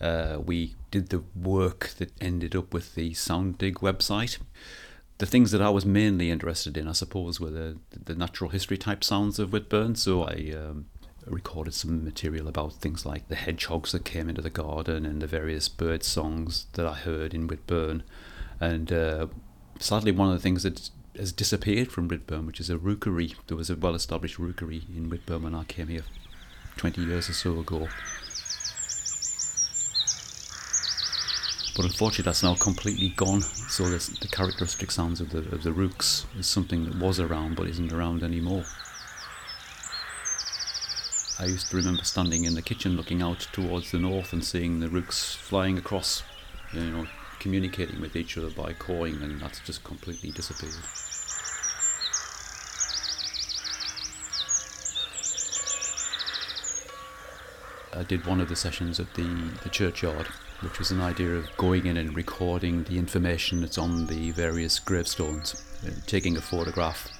uh, 0.00 0.38
we 0.44 0.74
did 0.90 1.08
the 1.08 1.22
work 1.34 1.90
that 1.98 2.12
ended 2.20 2.56
up 2.56 2.74
with 2.74 2.94
the 2.94 3.12
SoundDig 3.12 3.74
website. 3.74 4.38
The 5.18 5.26
things 5.26 5.52
that 5.52 5.62
I 5.62 5.70
was 5.70 5.86
mainly 5.86 6.30
interested 6.30 6.76
in, 6.76 6.88
I 6.88 6.92
suppose, 6.92 7.38
were 7.38 7.50
the, 7.50 7.78
the 7.90 8.14
natural 8.14 8.50
history 8.50 8.76
type 8.76 9.04
sounds 9.04 9.38
of 9.38 9.52
Whitburn. 9.52 9.94
So 9.94 10.24
I 10.24 10.52
um, 10.56 10.86
recorded 11.26 11.74
some 11.74 12.04
material 12.04 12.48
about 12.48 12.74
things 12.74 13.06
like 13.06 13.28
the 13.28 13.36
hedgehogs 13.36 13.92
that 13.92 14.04
came 14.04 14.28
into 14.28 14.42
the 14.42 14.50
garden 14.50 15.06
and 15.06 15.22
the 15.22 15.26
various 15.26 15.68
bird 15.68 16.02
songs 16.02 16.66
that 16.72 16.86
I 16.86 16.94
heard 16.94 17.34
in 17.34 17.46
Whitburn. 17.46 18.02
And 18.60 18.92
uh, 18.92 19.28
sadly, 19.78 20.12
one 20.12 20.28
of 20.28 20.34
the 20.34 20.42
things 20.42 20.64
that 20.64 20.90
has 21.16 21.32
disappeared 21.32 21.92
from 21.92 22.08
Whitburn, 22.08 22.46
which 22.46 22.60
is 22.60 22.70
a 22.70 22.78
rookery. 22.78 23.34
There 23.46 23.56
was 23.56 23.70
a 23.70 23.76
well 23.76 23.94
established 23.94 24.38
rookery 24.38 24.84
in 24.94 25.08
Whitburn 25.08 25.42
when 25.42 25.54
I 25.54 25.64
came 25.64 25.88
here 25.88 26.04
20 26.76 27.02
years 27.02 27.28
or 27.28 27.34
so 27.34 27.60
ago. 27.60 27.88
But 31.74 31.86
unfortunately, 31.86 32.24
that's 32.24 32.42
now 32.42 32.54
completely 32.54 33.10
gone. 33.10 33.40
So 33.40 33.84
the 33.84 34.28
characteristic 34.30 34.90
sounds 34.90 35.20
of 35.20 35.30
the 35.30 35.38
of 35.54 35.62
the 35.62 35.72
rooks 35.72 36.26
is 36.38 36.46
something 36.46 36.84
that 36.84 36.98
was 36.98 37.18
around 37.18 37.56
but 37.56 37.66
isn't 37.68 37.92
around 37.92 38.22
anymore. 38.22 38.64
I 41.38 41.46
used 41.46 41.70
to 41.70 41.76
remember 41.76 42.04
standing 42.04 42.44
in 42.44 42.54
the 42.54 42.62
kitchen 42.62 42.96
looking 42.96 43.22
out 43.22 43.48
towards 43.52 43.90
the 43.90 43.98
north 43.98 44.32
and 44.32 44.44
seeing 44.44 44.80
the 44.80 44.88
rooks 44.88 45.34
flying 45.34 45.78
across, 45.78 46.22
you 46.72 46.90
know, 46.90 47.06
communicating 47.42 48.00
with 48.00 48.14
each 48.14 48.38
other 48.38 48.50
by 48.50 48.72
cawing, 48.72 49.20
and 49.20 49.40
that's 49.40 49.58
just 49.58 49.82
completely 49.82 50.30
disappeared. 50.30 50.84
I 57.94 58.04
did 58.04 58.26
one 58.26 58.40
of 58.40 58.48
the 58.48 58.54
sessions 58.54 59.00
at 59.00 59.12
the, 59.14 59.50
the 59.64 59.68
churchyard, 59.68 60.28
which 60.60 60.78
was 60.78 60.92
an 60.92 61.00
idea 61.00 61.34
of 61.34 61.54
going 61.56 61.86
in 61.86 61.96
and 61.96 62.14
recording 62.14 62.84
the 62.84 62.96
information 62.96 63.60
that's 63.60 63.76
on 63.76 64.06
the 64.06 64.30
various 64.30 64.78
gravestones, 64.78 65.60
taking 66.06 66.36
a 66.36 66.40
photograph, 66.40 67.10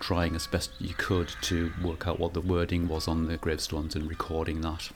trying 0.00 0.34
as 0.34 0.48
best 0.48 0.72
you 0.80 0.94
could 0.94 1.28
to 1.42 1.72
work 1.84 2.08
out 2.08 2.18
what 2.18 2.34
the 2.34 2.40
wording 2.40 2.88
was 2.88 3.06
on 3.06 3.28
the 3.28 3.36
gravestones 3.36 3.94
and 3.94 4.10
recording 4.10 4.60
that 4.62 4.90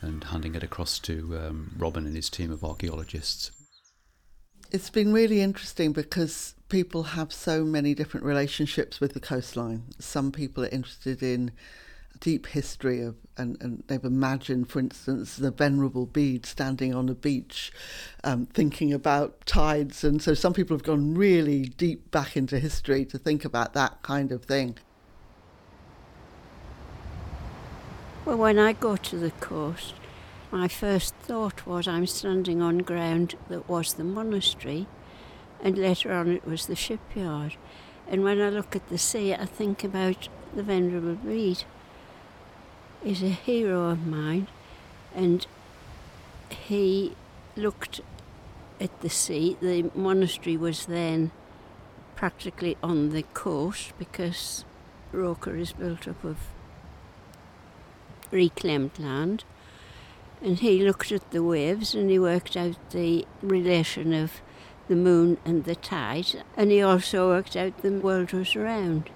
and 0.00 0.24
handing 0.24 0.54
it 0.54 0.62
across 0.62 0.98
to 0.98 1.38
um, 1.38 1.74
Robin 1.76 2.06
and 2.06 2.16
his 2.16 2.30
team 2.30 2.50
of 2.50 2.64
archaeologists. 2.64 3.50
It's 4.74 4.90
been 4.90 5.12
really 5.12 5.40
interesting 5.40 5.92
because 5.92 6.56
people 6.68 7.04
have 7.04 7.32
so 7.32 7.62
many 7.62 7.94
different 7.94 8.26
relationships 8.26 8.98
with 8.98 9.14
the 9.14 9.20
coastline. 9.20 9.84
Some 10.00 10.32
people 10.32 10.64
are 10.64 10.68
interested 10.70 11.22
in 11.22 11.52
deep 12.18 12.46
history 12.46 13.00
of, 13.00 13.14
and, 13.36 13.56
and 13.60 13.84
they've 13.86 14.02
imagined, 14.02 14.68
for 14.68 14.80
instance, 14.80 15.36
the 15.36 15.52
Venerable 15.52 16.06
Bede 16.06 16.44
standing 16.44 16.92
on 16.92 17.08
a 17.08 17.14
beach 17.14 17.72
um, 18.24 18.46
thinking 18.46 18.92
about 18.92 19.46
tides. 19.46 20.02
And 20.02 20.20
so 20.20 20.34
some 20.34 20.52
people 20.52 20.74
have 20.76 20.82
gone 20.82 21.14
really 21.14 21.66
deep 21.66 22.10
back 22.10 22.36
into 22.36 22.58
history 22.58 23.04
to 23.04 23.16
think 23.16 23.44
about 23.44 23.74
that 23.74 24.02
kind 24.02 24.32
of 24.32 24.44
thing. 24.44 24.76
Well, 28.24 28.38
when 28.38 28.58
I 28.58 28.72
go 28.72 28.96
to 28.96 29.16
the 29.16 29.30
coast, 29.30 29.94
my 30.54 30.68
first 30.68 31.16
thought 31.16 31.66
was 31.66 31.88
I'm 31.88 32.06
standing 32.06 32.62
on 32.62 32.78
ground 32.78 33.34
that 33.48 33.68
was 33.68 33.94
the 33.94 34.04
monastery, 34.04 34.86
and 35.60 35.76
later 35.76 36.12
on 36.12 36.28
it 36.30 36.46
was 36.46 36.66
the 36.66 36.76
shipyard. 36.76 37.56
And 38.08 38.22
when 38.22 38.40
I 38.40 38.50
look 38.50 38.76
at 38.76 38.88
the 38.88 38.96
sea, 38.96 39.34
I 39.34 39.46
think 39.46 39.82
about 39.82 40.28
the 40.54 40.62
Venerable 40.62 41.16
Bede. 41.16 41.64
He's 43.02 43.20
a 43.24 43.30
hero 43.30 43.90
of 43.90 44.06
mine, 44.06 44.46
and 45.12 45.44
he 46.50 47.16
looked 47.56 48.00
at 48.80 49.00
the 49.00 49.10
sea. 49.10 49.56
The 49.60 49.90
monastery 49.92 50.56
was 50.56 50.86
then 50.86 51.32
practically 52.14 52.76
on 52.80 53.10
the 53.10 53.24
coast 53.34 53.92
because 53.98 54.64
Roker 55.10 55.56
is 55.56 55.72
built 55.72 56.06
up 56.06 56.22
of 56.22 56.38
reclaimed 58.30 59.00
land. 59.00 59.42
And 60.44 60.58
he 60.58 60.84
looked 60.84 61.10
at 61.10 61.30
the 61.30 61.42
waves 61.42 61.94
and 61.94 62.10
he 62.10 62.18
worked 62.18 62.54
out 62.54 62.76
the 62.90 63.26
relation 63.40 64.12
of 64.12 64.42
the 64.88 64.94
moon 64.94 65.38
and 65.42 65.64
the 65.64 65.74
tide, 65.74 66.44
and 66.54 66.70
he 66.70 66.82
also 66.82 67.28
worked 67.28 67.56
out 67.56 67.78
the 67.78 67.92
world 67.92 68.34
was 68.34 68.54
round. 68.54 69.08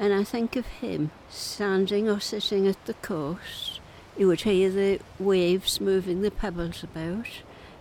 And 0.00 0.12
I 0.12 0.24
think 0.24 0.56
of 0.56 0.66
him 0.66 1.12
standing 1.30 2.08
or 2.08 2.18
sitting 2.18 2.66
at 2.66 2.84
the 2.86 2.94
coast. 2.94 3.78
He 4.16 4.24
would 4.24 4.40
hear 4.40 4.68
the 4.68 4.98
waves 5.20 5.80
moving 5.80 6.22
the 6.22 6.32
pebbles 6.32 6.82
about. 6.82 7.28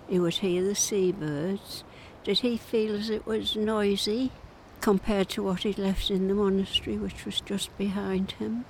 He 0.08 0.20
would 0.20 0.36
hear 0.36 0.64
the 0.64 0.76
seabirds. 0.76 1.84
Did 2.24 2.40
he 2.40 2.58
feel 2.58 2.96
as 2.96 3.10
it 3.10 3.26
was 3.26 3.56
noisy 3.56 4.30
compared 4.82 5.30
to 5.30 5.42
what 5.42 5.64
he'd 5.64 5.80
left 5.80 6.12
in 6.12 6.28
the 6.28 6.36
monastery, 6.36 6.98
which 6.98 7.26
was 7.26 7.42
just 7.42 7.76
behind 7.76 8.34
him? 8.34 8.66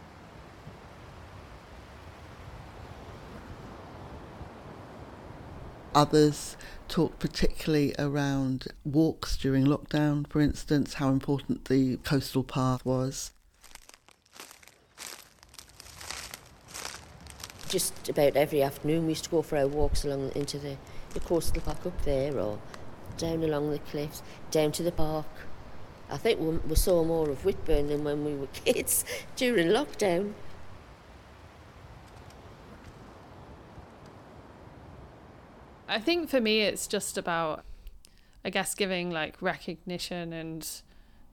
Others 5.97 6.57
talked 6.87 7.17
particularly 7.17 7.95
around 7.97 8.67
walks 8.85 9.35
during 9.35 9.65
lockdown, 9.65 10.27
for 10.29 10.39
instance, 10.41 10.93
how 10.93 11.09
important 11.09 11.65
the 11.69 11.97
coastal 12.03 12.43
path 12.43 12.85
was. 12.85 13.31
Just 17.67 18.07
about 18.07 18.35
every 18.35 18.61
afternoon 18.61 19.05
we 19.05 19.13
used 19.13 19.23
to 19.23 19.31
go 19.31 19.41
for 19.41 19.57
our 19.57 19.65
walks 19.65 20.05
along 20.05 20.33
into 20.35 20.59
the, 20.59 20.77
the 21.15 21.19
coastal 21.19 21.63
park 21.63 21.83
up 21.83 21.99
there 22.03 22.39
or 22.39 22.59
down 23.17 23.43
along 23.43 23.71
the 23.71 23.79
cliffs, 23.79 24.21
down 24.51 24.71
to 24.73 24.83
the 24.83 24.91
park. 24.91 25.25
I 26.11 26.17
think 26.17 26.39
we, 26.39 26.57
we 26.57 26.75
saw 26.75 27.03
more 27.03 27.27
of 27.27 27.43
Whitburn 27.43 27.87
than 27.87 28.03
when 28.03 28.23
we 28.23 28.35
were 28.35 28.45
kids 28.65 29.03
during 29.35 29.69
lockdown. 29.69 30.33
I 35.87 35.99
think 35.99 36.29
for 36.29 36.41
me, 36.41 36.61
it's 36.61 36.87
just 36.87 37.17
about, 37.17 37.63
I 38.43 38.49
guess, 38.49 38.75
giving 38.75 39.09
like 39.11 39.41
recognition 39.41 40.33
and 40.33 40.67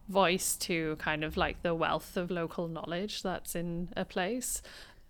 voice 0.09 0.57
to 0.57 0.97
kind 0.97 1.25
of 1.25 1.37
like 1.37 1.63
the 1.63 1.75
wealth 1.75 2.17
of 2.17 2.31
local 2.31 2.69
knowledge 2.69 3.23
that's 3.23 3.55
in 3.55 3.89
a 3.97 4.05
place. 4.05 4.63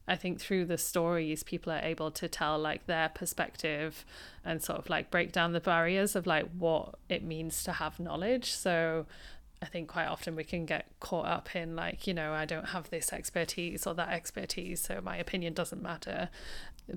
I 0.06 0.16
think 0.16 0.40
through 0.40 0.66
the 0.66 0.78
stories, 0.78 1.42
people 1.42 1.72
are 1.72 1.80
able 1.80 2.10
to 2.12 2.28
tell 2.28 2.58
like 2.58 2.86
their 2.86 3.08
perspective 3.08 4.04
and 4.44 4.62
sort 4.62 4.78
of 4.78 4.90
like 4.90 5.10
break 5.10 5.32
down 5.32 5.52
the 5.52 5.60
barriers 5.60 6.14
of 6.14 6.26
like 6.26 6.46
what 6.56 6.94
it 7.08 7.22
means 7.24 7.62
to 7.64 7.72
have 7.72 7.98
knowledge. 7.98 8.52
So 8.52 9.06
I 9.62 9.66
think 9.66 9.88
quite 9.88 10.06
often 10.06 10.36
we 10.36 10.44
can 10.44 10.66
get 10.66 10.86
caught 11.00 11.24
up 11.24 11.56
in 11.56 11.74
like, 11.74 12.06
you 12.06 12.12
know, 12.12 12.34
I 12.34 12.44
don't 12.44 12.68
have 12.68 12.90
this 12.90 13.14
expertise 13.14 13.86
or 13.86 13.94
that 13.94 14.10
expertise, 14.10 14.80
so 14.82 15.00
my 15.02 15.16
opinion 15.16 15.54
doesn't 15.54 15.82
matter 15.82 16.28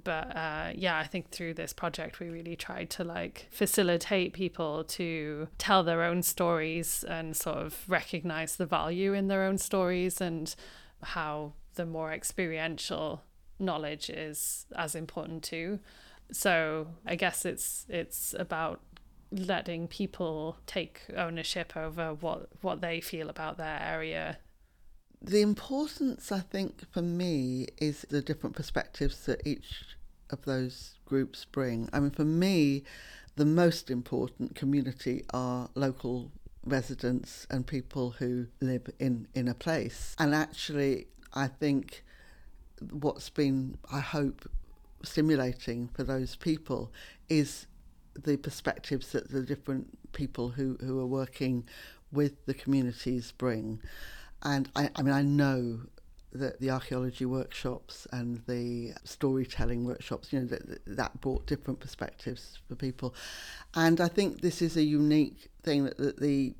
but 0.03 0.35
uh, 0.35 0.71
yeah, 0.75 0.97
I 0.97 1.05
think 1.05 1.31
through 1.31 1.53
this 1.53 1.73
project 1.73 2.19
we 2.19 2.29
really 2.29 2.55
tried 2.55 2.89
to 2.91 3.03
like 3.03 3.47
facilitate 3.51 4.33
people 4.33 4.83
to 4.83 5.47
tell 5.57 5.83
their 5.83 6.03
own 6.03 6.23
stories 6.23 7.03
and 7.07 7.35
sort 7.35 7.57
of 7.57 7.83
recognize 7.87 8.57
the 8.57 8.65
value 8.65 9.13
in 9.13 9.27
their 9.27 9.43
own 9.43 9.57
stories 9.57 10.19
and 10.19 10.53
how 11.01 11.53
the 11.75 11.85
more 11.85 12.11
experiential 12.11 13.23
knowledge 13.59 14.09
is 14.09 14.65
as 14.75 14.95
important 14.95 15.43
too. 15.43 15.79
So 16.31 16.87
I 17.05 17.15
guess 17.15 17.45
it's 17.45 17.85
it's 17.87 18.35
about 18.37 18.81
letting 19.31 19.87
people 19.87 20.57
take 20.65 21.01
ownership 21.15 21.75
over 21.75 22.13
what 22.13 22.49
what 22.61 22.81
they 22.81 23.01
feel 23.01 23.29
about 23.29 23.57
their 23.57 23.79
area 23.81 24.37
the 25.21 25.41
importance, 25.41 26.31
I 26.31 26.39
think, 26.39 26.89
for 26.91 27.01
me 27.01 27.67
is 27.77 28.05
the 28.09 28.21
different 28.21 28.55
perspectives 28.55 29.25
that 29.25 29.45
each 29.45 29.97
of 30.29 30.43
those 30.45 30.95
groups 31.05 31.45
bring. 31.45 31.89
I 31.91 31.99
mean, 31.99 32.11
for 32.11 32.25
me, 32.25 32.83
the 33.35 33.45
most 33.45 33.89
important 33.89 34.55
community 34.55 35.23
are 35.33 35.69
local 35.75 36.31
residents 36.65 37.47
and 37.49 37.65
people 37.65 38.11
who 38.11 38.47
live 38.61 38.89
in, 38.99 39.27
in 39.33 39.47
a 39.47 39.53
place. 39.53 40.15
And 40.19 40.35
actually, 40.35 41.07
I 41.33 41.47
think 41.47 42.03
what's 42.91 43.29
been, 43.29 43.77
I 43.91 43.99
hope, 43.99 44.49
stimulating 45.03 45.89
for 45.89 46.03
those 46.03 46.35
people 46.35 46.91
is 47.29 47.67
the 48.15 48.37
perspectives 48.37 49.11
that 49.11 49.29
the 49.29 49.41
different 49.41 50.11
people 50.11 50.49
who, 50.49 50.77
who 50.81 50.99
are 50.99 51.05
working 51.05 51.65
with 52.11 52.45
the 52.45 52.53
communities 52.53 53.31
bring. 53.37 53.79
And 54.43 54.69
I, 54.75 54.89
I 54.95 55.01
mean, 55.01 55.13
I 55.13 55.21
know 55.21 55.79
that 56.33 56.59
the 56.59 56.69
archaeology 56.69 57.25
workshops 57.25 58.07
and 58.11 58.43
the 58.47 58.93
storytelling 59.03 59.85
workshops, 59.85 60.31
you 60.31 60.39
know, 60.39 60.45
that, 60.45 60.85
that 60.85 61.19
brought 61.21 61.45
different 61.47 61.79
perspectives 61.79 62.59
for 62.67 62.75
people. 62.75 63.15
And 63.73 63.99
I 63.99 64.07
think 64.07 64.41
this 64.41 64.61
is 64.61 64.77
a 64.77 64.83
unique 64.83 65.49
thing 65.63 65.85
that, 65.85 65.97
that 65.97 66.19
the 66.19 66.55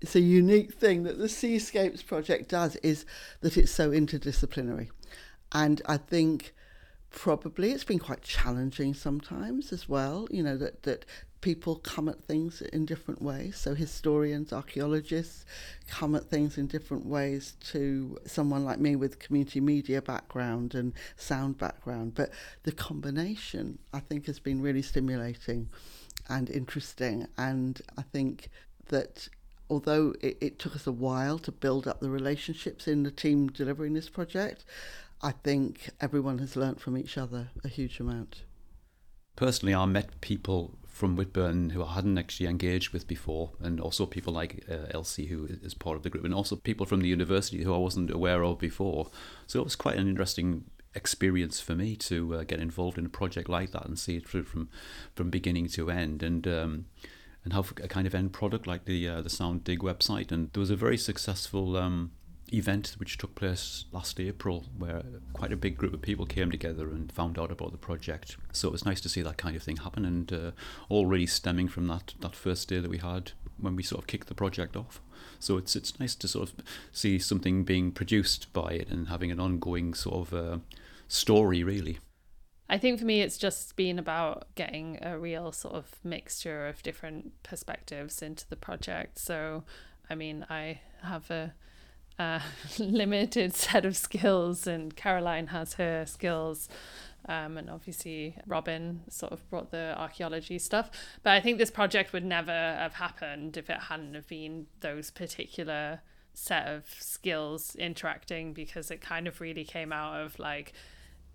it's 0.00 0.16
a 0.16 0.20
unique 0.20 0.74
thing 0.74 1.04
that 1.04 1.18
the 1.18 1.28
Seascapes 1.28 2.02
project 2.02 2.48
does 2.48 2.74
is 2.76 3.06
that 3.40 3.56
it's 3.56 3.70
so 3.70 3.92
interdisciplinary. 3.92 4.90
And 5.52 5.80
I 5.86 5.96
think 5.96 6.54
probably 7.10 7.70
it's 7.70 7.84
been 7.84 8.00
quite 8.00 8.22
challenging 8.22 8.94
sometimes 8.94 9.72
as 9.72 9.88
well, 9.88 10.26
you 10.30 10.42
know, 10.42 10.56
that, 10.56 10.82
that 10.82 11.04
people 11.42 11.76
come 11.76 12.08
at 12.08 12.22
things 12.24 12.62
in 12.62 12.86
different 12.86 13.20
ways. 13.20 13.56
So 13.58 13.74
historians, 13.74 14.52
archaeologists 14.52 15.44
come 15.88 16.14
at 16.14 16.30
things 16.30 16.56
in 16.56 16.68
different 16.68 17.04
ways 17.04 17.56
to 17.72 18.16
someone 18.24 18.64
like 18.64 18.78
me 18.78 18.96
with 18.96 19.18
community 19.18 19.60
media 19.60 20.00
background 20.00 20.74
and 20.74 20.94
sound 21.16 21.58
background. 21.58 22.14
But 22.14 22.30
the 22.62 22.72
combination, 22.72 23.78
I 23.92 24.00
think, 24.00 24.26
has 24.26 24.38
been 24.38 24.62
really 24.62 24.82
stimulating 24.82 25.68
and 26.28 26.48
interesting. 26.48 27.26
And 27.36 27.82
I 27.98 28.02
think 28.02 28.48
that 28.86 29.28
although 29.68 30.14
it, 30.20 30.38
it 30.40 30.58
took 30.58 30.74
us 30.76 30.86
a 30.86 30.92
while 30.92 31.38
to 31.40 31.52
build 31.52 31.86
up 31.86 32.00
the 32.00 32.10
relationships 32.10 32.86
in 32.86 33.02
the 33.02 33.10
team 33.10 33.48
delivering 33.48 33.94
this 33.94 34.08
project, 34.08 34.64
I 35.20 35.32
think 35.32 35.90
everyone 36.00 36.38
has 36.38 36.56
learnt 36.56 36.80
from 36.80 36.96
each 36.96 37.18
other 37.18 37.50
a 37.64 37.68
huge 37.68 38.00
amount. 38.00 38.42
Personally, 39.34 39.74
I 39.74 39.86
met 39.86 40.20
people 40.20 40.78
from 40.92 41.16
Whitburn 41.16 41.70
who 41.70 41.82
I 41.82 41.94
hadn't 41.94 42.18
actually 42.18 42.46
engaged 42.46 42.92
with 42.92 43.08
before, 43.08 43.50
and 43.60 43.80
also 43.80 44.04
people 44.04 44.32
like 44.32 44.64
uh, 44.70 44.86
Elsie, 44.90 45.26
who 45.26 45.46
is 45.46 45.74
part 45.74 45.96
of 45.96 46.02
the 46.02 46.10
group, 46.10 46.24
and 46.24 46.34
also 46.34 46.54
people 46.54 46.86
from 46.86 47.00
the 47.00 47.08
university 47.08 47.64
who 47.64 47.74
I 47.74 47.78
wasn't 47.78 48.10
aware 48.10 48.44
of 48.44 48.58
before. 48.58 49.10
So 49.46 49.58
it 49.60 49.64
was 49.64 49.74
quite 49.74 49.96
an 49.96 50.06
interesting 50.06 50.64
experience 50.94 51.60
for 51.60 51.74
me 51.74 51.96
to 51.96 52.34
uh, 52.34 52.44
get 52.44 52.60
involved 52.60 52.98
in 52.98 53.06
a 53.06 53.08
project 53.08 53.48
like 53.48 53.72
that 53.72 53.86
and 53.86 53.98
see 53.98 54.16
it 54.16 54.28
through 54.28 54.44
from 54.44 54.68
from 55.14 55.30
beginning 55.30 55.68
to 55.68 55.90
end, 55.90 56.22
and 56.22 56.46
um, 56.46 56.84
and 57.42 57.54
have 57.54 57.72
a 57.82 57.88
kind 57.88 58.06
of 58.06 58.14
end 58.14 58.34
product 58.34 58.66
like 58.66 58.84
the 58.84 59.08
uh, 59.08 59.22
the 59.22 59.30
Sound 59.30 59.64
Dig 59.64 59.80
website. 59.80 60.30
And 60.30 60.52
there 60.52 60.60
was 60.60 60.70
a 60.70 60.76
very 60.76 60.98
successful. 60.98 61.76
Um, 61.76 62.12
event 62.52 62.94
which 62.98 63.18
took 63.18 63.34
place 63.34 63.86
last 63.92 64.20
April, 64.20 64.64
where 64.76 65.02
quite 65.32 65.52
a 65.52 65.56
big 65.56 65.76
group 65.76 65.94
of 65.94 66.02
people 66.02 66.26
came 66.26 66.50
together 66.50 66.90
and 66.90 67.10
found 67.10 67.38
out 67.38 67.50
about 67.50 67.72
the 67.72 67.78
project. 67.78 68.36
So 68.52 68.68
it 68.68 68.72
was 68.72 68.84
nice 68.84 69.00
to 69.02 69.08
see 69.08 69.22
that 69.22 69.38
kind 69.38 69.56
of 69.56 69.62
thing 69.62 69.78
happen, 69.78 70.04
and 70.04 70.32
uh, 70.32 70.50
all 70.88 71.06
really 71.06 71.26
stemming 71.26 71.68
from 71.68 71.86
that 71.88 72.14
that 72.20 72.34
first 72.34 72.68
day 72.68 72.80
that 72.80 72.90
we 72.90 72.98
had 72.98 73.32
when 73.58 73.76
we 73.76 73.82
sort 73.82 74.00
of 74.00 74.06
kicked 74.06 74.28
the 74.28 74.34
project 74.34 74.76
off. 74.76 75.00
So 75.38 75.56
it's 75.56 75.76
it's 75.76 75.98
nice 75.98 76.14
to 76.16 76.28
sort 76.28 76.50
of 76.50 76.54
see 76.92 77.18
something 77.18 77.64
being 77.64 77.92
produced 77.92 78.52
by 78.52 78.72
it 78.72 78.88
and 78.88 79.08
having 79.08 79.30
an 79.30 79.40
ongoing 79.40 79.94
sort 79.94 80.28
of 80.28 80.34
uh, 80.34 80.58
story, 81.08 81.62
really. 81.62 81.98
I 82.68 82.78
think 82.78 82.98
for 82.98 83.04
me, 83.04 83.20
it's 83.20 83.36
just 83.36 83.76
been 83.76 83.98
about 83.98 84.46
getting 84.54 84.98
a 85.02 85.18
real 85.18 85.52
sort 85.52 85.74
of 85.74 85.96
mixture 86.02 86.66
of 86.66 86.82
different 86.82 87.32
perspectives 87.42 88.22
into 88.22 88.48
the 88.48 88.56
project. 88.56 89.18
So, 89.18 89.64
I 90.08 90.14
mean, 90.14 90.46
I 90.48 90.80
have 91.02 91.30
a 91.30 91.52
uh, 92.18 92.40
limited 92.78 93.54
set 93.54 93.84
of 93.84 93.96
skills, 93.96 94.66
and 94.66 94.94
Caroline 94.96 95.48
has 95.48 95.74
her 95.74 96.04
skills. 96.06 96.68
Um, 97.28 97.56
and 97.56 97.70
obviously, 97.70 98.36
Robin 98.46 99.02
sort 99.08 99.32
of 99.32 99.48
brought 99.48 99.70
the 99.70 99.94
archaeology 99.96 100.58
stuff. 100.58 100.90
But 101.22 101.34
I 101.34 101.40
think 101.40 101.58
this 101.58 101.70
project 101.70 102.12
would 102.12 102.24
never 102.24 102.50
have 102.50 102.94
happened 102.94 103.56
if 103.56 103.70
it 103.70 103.78
hadn't 103.82 104.14
have 104.14 104.26
been 104.26 104.66
those 104.80 105.10
particular 105.10 106.00
set 106.34 106.66
of 106.66 106.86
skills 106.98 107.76
interacting 107.76 108.52
because 108.52 108.90
it 108.90 109.00
kind 109.00 109.28
of 109.28 109.40
really 109.40 109.64
came 109.64 109.92
out 109.92 110.20
of 110.20 110.38
like 110.38 110.72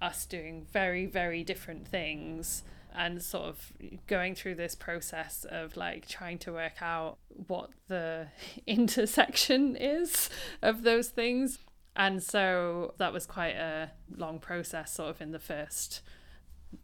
us 0.02 0.26
doing 0.26 0.66
very, 0.72 1.06
very 1.06 1.44
different 1.44 1.88
things 1.88 2.64
and 2.98 3.22
sort 3.22 3.46
of 3.46 3.72
going 4.08 4.34
through 4.34 4.56
this 4.56 4.74
process 4.74 5.46
of 5.50 5.78
like 5.78 6.08
trying 6.08 6.40
to 6.40 6.52
work 6.52 6.82
out 6.82 7.18
what 7.48 7.70
the 7.88 8.28
intersection 8.68 9.76
is 9.76 10.30
of 10.62 10.82
those 10.82 11.10
things. 11.10 11.60
And 11.96 12.22
so 12.22 12.94
that 12.98 13.14
was 13.14 13.26
quite 13.26 13.56
a 13.56 13.92
long 14.16 14.40
process, 14.40 14.94
sort 14.94 15.12
of 15.12 15.22
in 15.22 15.32
the 15.32 15.40
first 15.40 16.02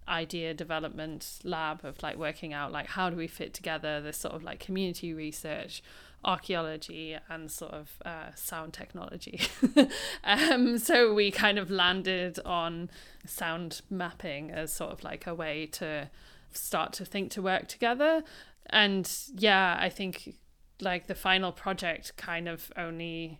idea 0.07 0.53
development 0.53 1.39
lab 1.43 1.83
of 1.83 2.01
like 2.01 2.15
working 2.15 2.53
out 2.53 2.71
like 2.71 2.87
how 2.87 3.09
do 3.09 3.17
we 3.17 3.27
fit 3.27 3.53
together 3.53 3.99
this 3.99 4.15
sort 4.15 4.33
of 4.33 4.41
like 4.41 4.57
community 4.57 5.13
research 5.13 5.83
archaeology 6.25 7.17
and 7.29 7.51
sort 7.51 7.73
of 7.73 8.01
uh, 8.05 8.33
sound 8.35 8.73
technology. 8.73 9.41
Um, 10.23 10.77
so 10.77 11.13
we 11.13 11.31
kind 11.31 11.59
of 11.59 11.69
landed 11.69 12.39
on 12.45 12.89
sound 13.25 13.81
mapping 13.89 14.51
as 14.51 14.71
sort 14.71 14.91
of 14.91 15.03
like 15.03 15.27
a 15.27 15.35
way 15.35 15.65
to 15.73 16.09
start 16.51 16.93
to 16.93 17.05
think 17.05 17.31
to 17.31 17.41
work 17.41 17.67
together. 17.67 18.23
And 18.69 19.11
yeah 19.35 19.77
i 19.79 19.89
think 19.89 20.35
like 20.81 21.07
the 21.07 21.15
final 21.15 21.51
project 21.51 22.15
kind 22.17 22.47
of 22.47 22.71
only 22.77 23.39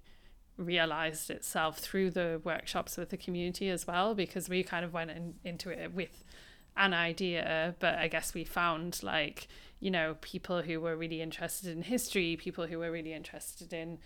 realized 0.58 1.30
itself 1.30 1.80
through 1.80 2.12
the 2.12 2.40
workshops 2.44 2.98
with 2.98 3.10
the 3.10 3.18
community 3.18 3.70
as 3.70 3.88
well 3.88 4.14
because 4.14 4.50
we 4.50 4.64
kind 4.64 4.86
of 4.86 4.94
went 4.94 5.10
in, 5.10 5.34
into 5.44 5.70
it 5.70 5.94
with 5.94 6.24
an 6.78 6.94
idea 6.94 7.76
but 7.80 7.96
i 7.96 8.08
guess 8.08 8.34
we 8.34 8.44
found 8.44 9.02
like 9.02 9.48
you 9.84 9.92
know 9.92 10.16
people 10.22 10.62
who 10.62 10.80
were 10.80 10.96
really 10.96 11.22
interested 11.22 11.70
in 11.70 11.84
history 11.84 12.38
people 12.38 12.68
who 12.68 12.80
were 12.80 12.90
really 12.90 13.14
interested 13.14 13.74
in 13.74 14.00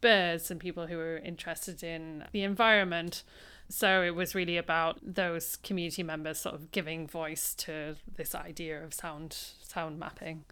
birds 0.00 0.50
and 0.50 0.60
people 0.60 0.86
who 0.86 0.96
were 0.96 1.18
interested 1.18 1.82
in 1.82 2.24
the 2.32 2.44
environment 2.44 3.24
so 3.68 4.02
it 4.02 4.14
was 4.14 4.34
really 4.34 4.56
about 4.56 4.98
those 5.02 5.56
community 5.56 6.04
members 6.04 6.38
sort 6.38 6.54
of 6.54 6.70
giving 6.70 7.06
voice 7.06 7.52
to 7.54 7.96
this 8.16 8.34
idea 8.34 8.82
of 8.82 8.94
sound 8.94 9.36
sound 9.62 9.98
mapping 9.98 10.44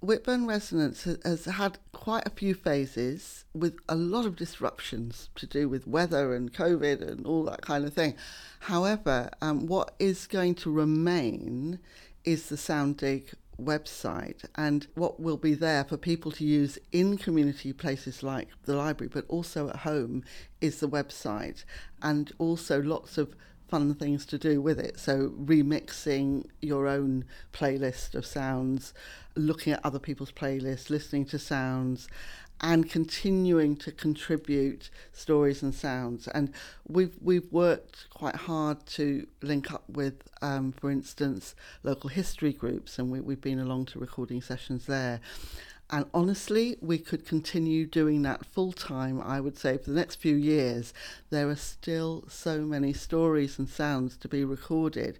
Whitburn 0.00 0.46
Resonance 0.48 1.04
has 1.24 1.44
had 1.44 1.78
quite 1.92 2.26
a 2.26 2.30
few 2.30 2.54
phases 2.54 3.44
with 3.54 3.76
a 3.88 3.94
lot 3.94 4.26
of 4.26 4.34
disruptions 4.34 5.30
to 5.36 5.46
do 5.46 5.68
with 5.68 5.86
weather 5.86 6.34
and 6.34 6.52
COVID 6.52 7.08
and 7.08 7.24
all 7.24 7.44
that 7.44 7.62
kind 7.62 7.84
of 7.84 7.94
thing. 7.94 8.16
However, 8.58 9.30
um, 9.40 9.68
what 9.68 9.94
is 10.00 10.26
going 10.26 10.56
to 10.56 10.72
remain 10.72 11.78
is 12.24 12.48
the 12.48 12.56
Sounddig 12.56 13.34
website 13.62 14.44
and 14.56 14.86
what 14.94 15.20
will 15.20 15.36
be 15.36 15.54
there 15.54 15.84
for 15.84 15.96
people 15.96 16.30
to 16.32 16.44
use 16.44 16.78
in 16.90 17.16
community 17.16 17.72
places 17.72 18.22
like 18.22 18.48
the 18.64 18.74
library, 18.74 19.10
but 19.12 19.24
also 19.28 19.68
at 19.68 19.76
home, 19.76 20.24
is 20.60 20.80
the 20.80 20.88
website 20.88 21.64
and 22.02 22.32
also 22.38 22.82
lots 22.82 23.18
of 23.18 23.34
fun 23.72 23.94
things 23.94 24.26
to 24.26 24.36
do 24.36 24.60
with 24.60 24.78
it. 24.78 25.00
So, 25.00 25.30
remixing 25.30 26.44
your 26.60 26.86
own 26.86 27.24
playlist 27.54 28.14
of 28.14 28.26
sounds, 28.26 28.92
looking 29.34 29.72
at 29.72 29.80
other 29.82 29.98
people's 29.98 30.30
playlists, 30.30 30.90
listening 30.90 31.24
to 31.26 31.38
sounds, 31.38 32.06
and 32.62 32.88
continuing 32.88 33.74
to 33.76 33.90
contribute 33.90 34.88
stories 35.12 35.62
and 35.62 35.74
sounds. 35.74 36.28
And 36.28 36.52
we've 36.86 37.16
we've 37.20 37.50
worked 37.50 38.06
quite 38.10 38.36
hard 38.36 38.86
to 38.86 39.26
link 39.42 39.72
up 39.72 39.82
with, 39.88 40.22
um, 40.40 40.72
for 40.72 40.90
instance, 40.90 41.54
local 41.82 42.08
history 42.08 42.52
groups, 42.52 42.98
and 42.98 43.10
we, 43.10 43.20
we've 43.20 43.40
been 43.40 43.58
along 43.58 43.86
to 43.86 43.98
recording 43.98 44.40
sessions 44.40 44.86
there. 44.86 45.20
And 45.90 46.06
honestly, 46.14 46.78
we 46.80 46.96
could 46.96 47.26
continue 47.26 47.84
doing 47.84 48.22
that 48.22 48.46
full 48.46 48.72
time, 48.72 49.20
I 49.20 49.40
would 49.40 49.58
say, 49.58 49.76
for 49.76 49.90
the 49.90 49.96
next 49.96 50.16
few 50.16 50.36
years. 50.36 50.94
There 51.28 51.50
are 51.50 51.56
still 51.56 52.24
so 52.28 52.62
many 52.62 52.94
stories 52.94 53.58
and 53.58 53.68
sounds 53.68 54.16
to 54.18 54.28
be 54.28 54.42
recorded. 54.42 55.18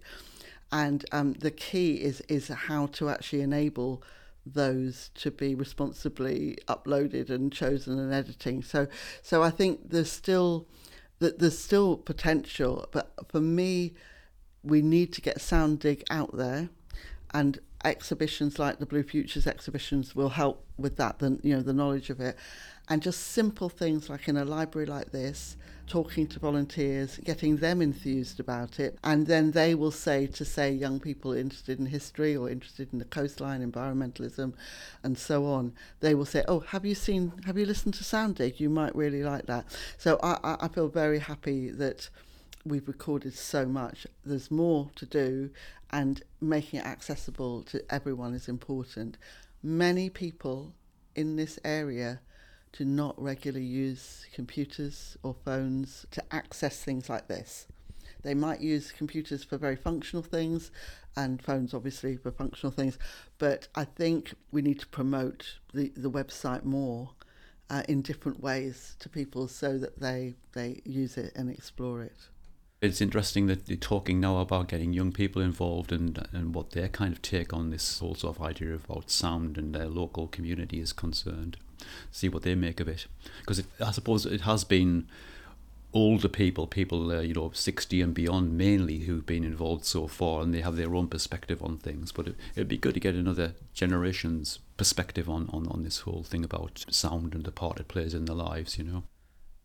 And 0.71 1.05
um, 1.11 1.33
the 1.33 1.51
key 1.51 1.97
is, 1.97 2.21
is 2.21 2.47
how 2.47 2.87
to 2.87 3.09
actually 3.09 3.41
enable 3.41 4.01
those 4.45 5.09
to 5.15 5.31
be 5.31 5.55
responsibly 5.55 6.57
uploaded 6.67 7.29
and 7.29 7.51
chosen 7.51 7.97
and 7.97 8.13
editing. 8.13 8.61
So, 8.61 8.87
so 9.21 9.41
I 9.41 9.49
think 9.49 9.89
there's 9.89 10.11
still 10.11 10.67
that 11.19 11.39
there's 11.39 11.57
still 11.57 11.95
potential, 11.95 12.85
but 12.91 13.13
for 13.29 13.39
me, 13.39 13.93
we 14.63 14.81
need 14.81 15.13
to 15.13 15.21
get 15.21 15.37
Sounddig 15.37 16.03
out 16.09 16.35
there, 16.35 16.69
and 17.33 17.59
exhibitions 17.85 18.59
like 18.59 18.79
the 18.79 18.85
Blue 18.85 19.03
Futures 19.03 19.47
exhibitions 19.47 20.15
will 20.15 20.29
help 20.29 20.65
with 20.77 20.97
that, 20.97 21.19
the, 21.19 21.39
you 21.43 21.55
know, 21.55 21.61
the 21.61 21.73
knowledge 21.73 22.09
of 22.09 22.19
it. 22.19 22.37
And 22.89 23.01
just 23.01 23.21
simple 23.21 23.69
things 23.69 24.09
like 24.09 24.27
in 24.27 24.37
a 24.37 24.45
library 24.45 24.85
like 24.85 25.11
this, 25.11 25.55
talking 25.87 26.27
to 26.27 26.39
volunteers, 26.39 27.17
getting 27.23 27.57
them 27.57 27.81
enthused 27.81 28.39
about 28.39 28.79
it. 28.79 28.97
And 29.03 29.27
then 29.27 29.51
they 29.51 29.75
will 29.75 29.91
say 29.91 30.27
to, 30.27 30.45
say, 30.45 30.71
young 30.71 30.99
people 30.99 31.33
interested 31.33 31.79
in 31.79 31.85
history 31.87 32.35
or 32.35 32.49
interested 32.49 32.91
in 32.93 32.99
the 32.99 33.05
coastline, 33.05 33.69
environmentalism, 33.69 34.53
and 35.03 35.17
so 35.17 35.45
on, 35.45 35.73
they 35.99 36.15
will 36.15 36.25
say, 36.25 36.43
Oh, 36.47 36.61
have 36.61 36.85
you 36.85 36.95
seen, 36.95 37.33
have 37.45 37.57
you 37.57 37.65
listened 37.65 37.93
to 37.95 38.03
Sounddig? 38.03 38.59
You 38.59 38.69
might 38.69 38.95
really 38.95 39.23
like 39.23 39.45
that. 39.47 39.65
So 39.97 40.19
I, 40.23 40.57
I 40.61 40.67
feel 40.67 40.87
very 40.87 41.19
happy 41.19 41.69
that 41.71 42.09
we've 42.65 42.87
recorded 42.87 43.33
so 43.33 43.65
much. 43.65 44.07
There's 44.25 44.49
more 44.49 44.89
to 44.95 45.05
do, 45.05 45.49
and 45.91 46.23
making 46.41 46.79
it 46.79 46.85
accessible 46.85 47.63
to 47.63 47.83
everyone 47.93 48.33
is 48.33 48.47
important. 48.47 49.17
Many 49.61 50.09
people 50.09 50.73
in 51.15 51.35
this 51.35 51.59
area 51.63 52.21
do 52.73 52.83
not 52.83 53.21
regularly 53.21 53.65
use 53.65 54.25
computers 54.33 55.15
or 55.23 55.35
phones 55.45 56.05
to 56.11 56.23
access 56.31 56.83
things 56.83 57.09
like 57.09 57.27
this. 57.27 57.67
They 58.23 58.33
might 58.33 58.61
use 58.61 58.91
computers 58.91 59.43
for 59.43 59.57
very 59.57 59.75
functional 59.75 60.23
things 60.23 60.71
and 61.15 61.41
phones 61.41 61.73
obviously 61.73 62.17
for 62.17 62.31
functional 62.31 62.71
things, 62.71 62.97
but 63.37 63.67
I 63.75 63.83
think 63.85 64.33
we 64.51 64.61
need 64.61 64.79
to 64.79 64.87
promote 64.87 65.59
the, 65.73 65.91
the 65.95 66.09
website 66.09 66.63
more 66.63 67.11
uh, 67.69 67.83
in 67.87 68.01
different 68.01 68.41
ways 68.41 68.95
to 68.99 69.09
people 69.09 69.47
so 69.47 69.77
that 69.77 69.99
they, 69.99 70.33
they 70.53 70.81
use 70.83 71.17
it 71.17 71.31
and 71.35 71.49
explore 71.49 72.01
it. 72.01 72.29
It's 72.81 72.99
interesting 72.99 73.47
that 73.47 73.69
you're 73.69 73.77
talking 73.77 74.19
now 74.19 74.39
about 74.39 74.67
getting 74.67 74.91
young 74.91 75.13
people 75.13 75.41
involved 75.41 75.93
and 75.93 76.27
and 76.33 76.53
what 76.53 76.71
their 76.71 76.89
kind 76.89 77.13
of 77.13 77.21
take 77.21 77.53
on 77.53 77.69
this 77.69 77.99
whole 77.99 78.13
sort 78.13 78.35
of 78.35 78.41
idea 78.43 78.73
about 78.73 79.09
sound 79.09 79.57
and 79.57 79.73
their 79.73 79.87
local 79.87 80.27
community 80.27 80.81
is 80.81 80.91
concerned. 80.91 81.55
See 82.11 82.29
what 82.29 82.43
they 82.43 82.55
make 82.55 82.79
of 82.79 82.87
it, 82.87 83.07
because 83.39 83.63
I 83.79 83.91
suppose 83.91 84.25
it 84.25 84.41
has 84.41 84.63
been 84.63 85.07
older 85.93 86.27
people, 86.27 86.65
people 86.65 87.11
uh, 87.11 87.21
you 87.21 87.33
know 87.33 87.51
sixty 87.53 88.01
and 88.01 88.13
beyond 88.13 88.57
mainly, 88.57 88.99
who've 88.99 89.25
been 89.25 89.43
involved 89.43 89.85
so 89.85 90.07
far, 90.07 90.41
and 90.41 90.53
they 90.53 90.61
have 90.61 90.75
their 90.75 90.95
own 90.95 91.07
perspective 91.07 91.61
on 91.61 91.77
things. 91.77 92.11
But 92.11 92.27
it, 92.27 92.35
it'd 92.55 92.67
be 92.67 92.77
good 92.77 92.95
to 92.95 92.99
get 92.99 93.15
another 93.15 93.53
generation's 93.73 94.59
perspective 94.77 95.29
on, 95.29 95.49
on 95.53 95.67
on 95.67 95.83
this 95.83 95.99
whole 95.99 96.23
thing 96.23 96.43
about 96.43 96.85
sound 96.89 97.35
and 97.35 97.43
the 97.43 97.51
part 97.51 97.79
it 97.79 97.87
plays 97.87 98.13
in 98.13 98.25
their 98.25 98.35
lives. 98.35 98.77
You 98.77 98.85
know. 98.85 99.03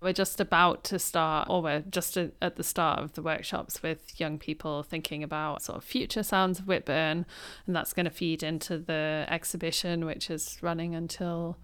We're 0.01 0.13
just 0.13 0.39
about 0.41 0.85
to 0.85 0.99
start, 1.01 1.49
or 1.51 1.61
we're 1.61 1.81
just 1.81 2.17
at 2.17 2.55
the 2.55 2.63
start 2.63 3.01
of 3.01 3.15
the 3.15 3.23
workshops 3.23 3.83
with 3.83 4.21
young 4.21 4.39
people 4.39 4.85
thinking 4.85 5.25
about 5.25 5.63
sort 5.63 5.79
of 5.79 5.83
future 5.83 6.23
sounds 6.23 6.61
of 6.61 6.69
Whitburn, 6.69 7.27
and 7.67 7.75
that's 7.75 7.93
going 7.93 8.05
to 8.05 8.13
feed 8.13 8.45
into 8.45 8.79
the 8.79 9.27
exhibition, 9.29 10.05
which 10.05 10.31
is 10.31 10.59
running 10.63 10.95
until 10.95 11.57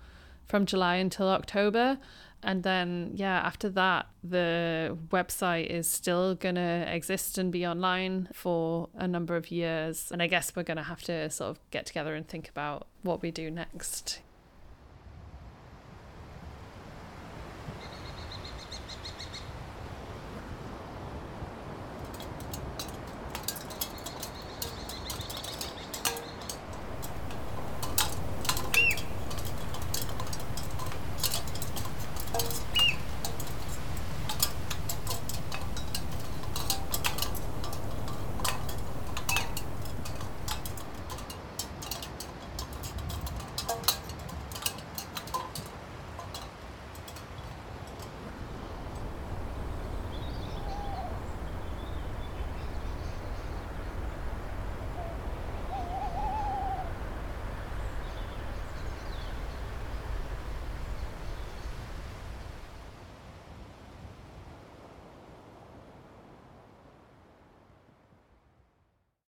from 0.47 0.67
July 0.67 0.97
until 0.97 1.29
October. 1.29 1.99
And 2.43 2.63
then, 2.63 3.13
yeah, 3.15 3.41
after 3.41 3.71
that, 3.71 4.07
the 4.23 4.99
website 5.09 5.67
is 5.67 5.89
still 5.89 6.35
going 6.35 6.57
to 6.57 6.85
exist 6.95 7.39
and 7.39 7.51
be 7.51 7.67
online 7.67 8.29
for 8.35 8.91
a 8.95 9.09
number 9.09 9.35
of 9.35 9.51
years. 9.51 10.13
And 10.13 10.23
I 10.23 10.27
guess 10.27 10.55
we're 10.55 10.63
going 10.63 10.77
to 10.77 10.83
have 10.83 11.03
to 11.05 11.31
sort 11.31 11.51
of 11.51 11.71
get 11.71 11.87
together 11.87 12.15
and 12.15 12.29
think 12.29 12.51
about 12.51 12.87
what 13.03 13.23
we 13.23 13.31
do 13.31 13.51
next. 13.51 14.21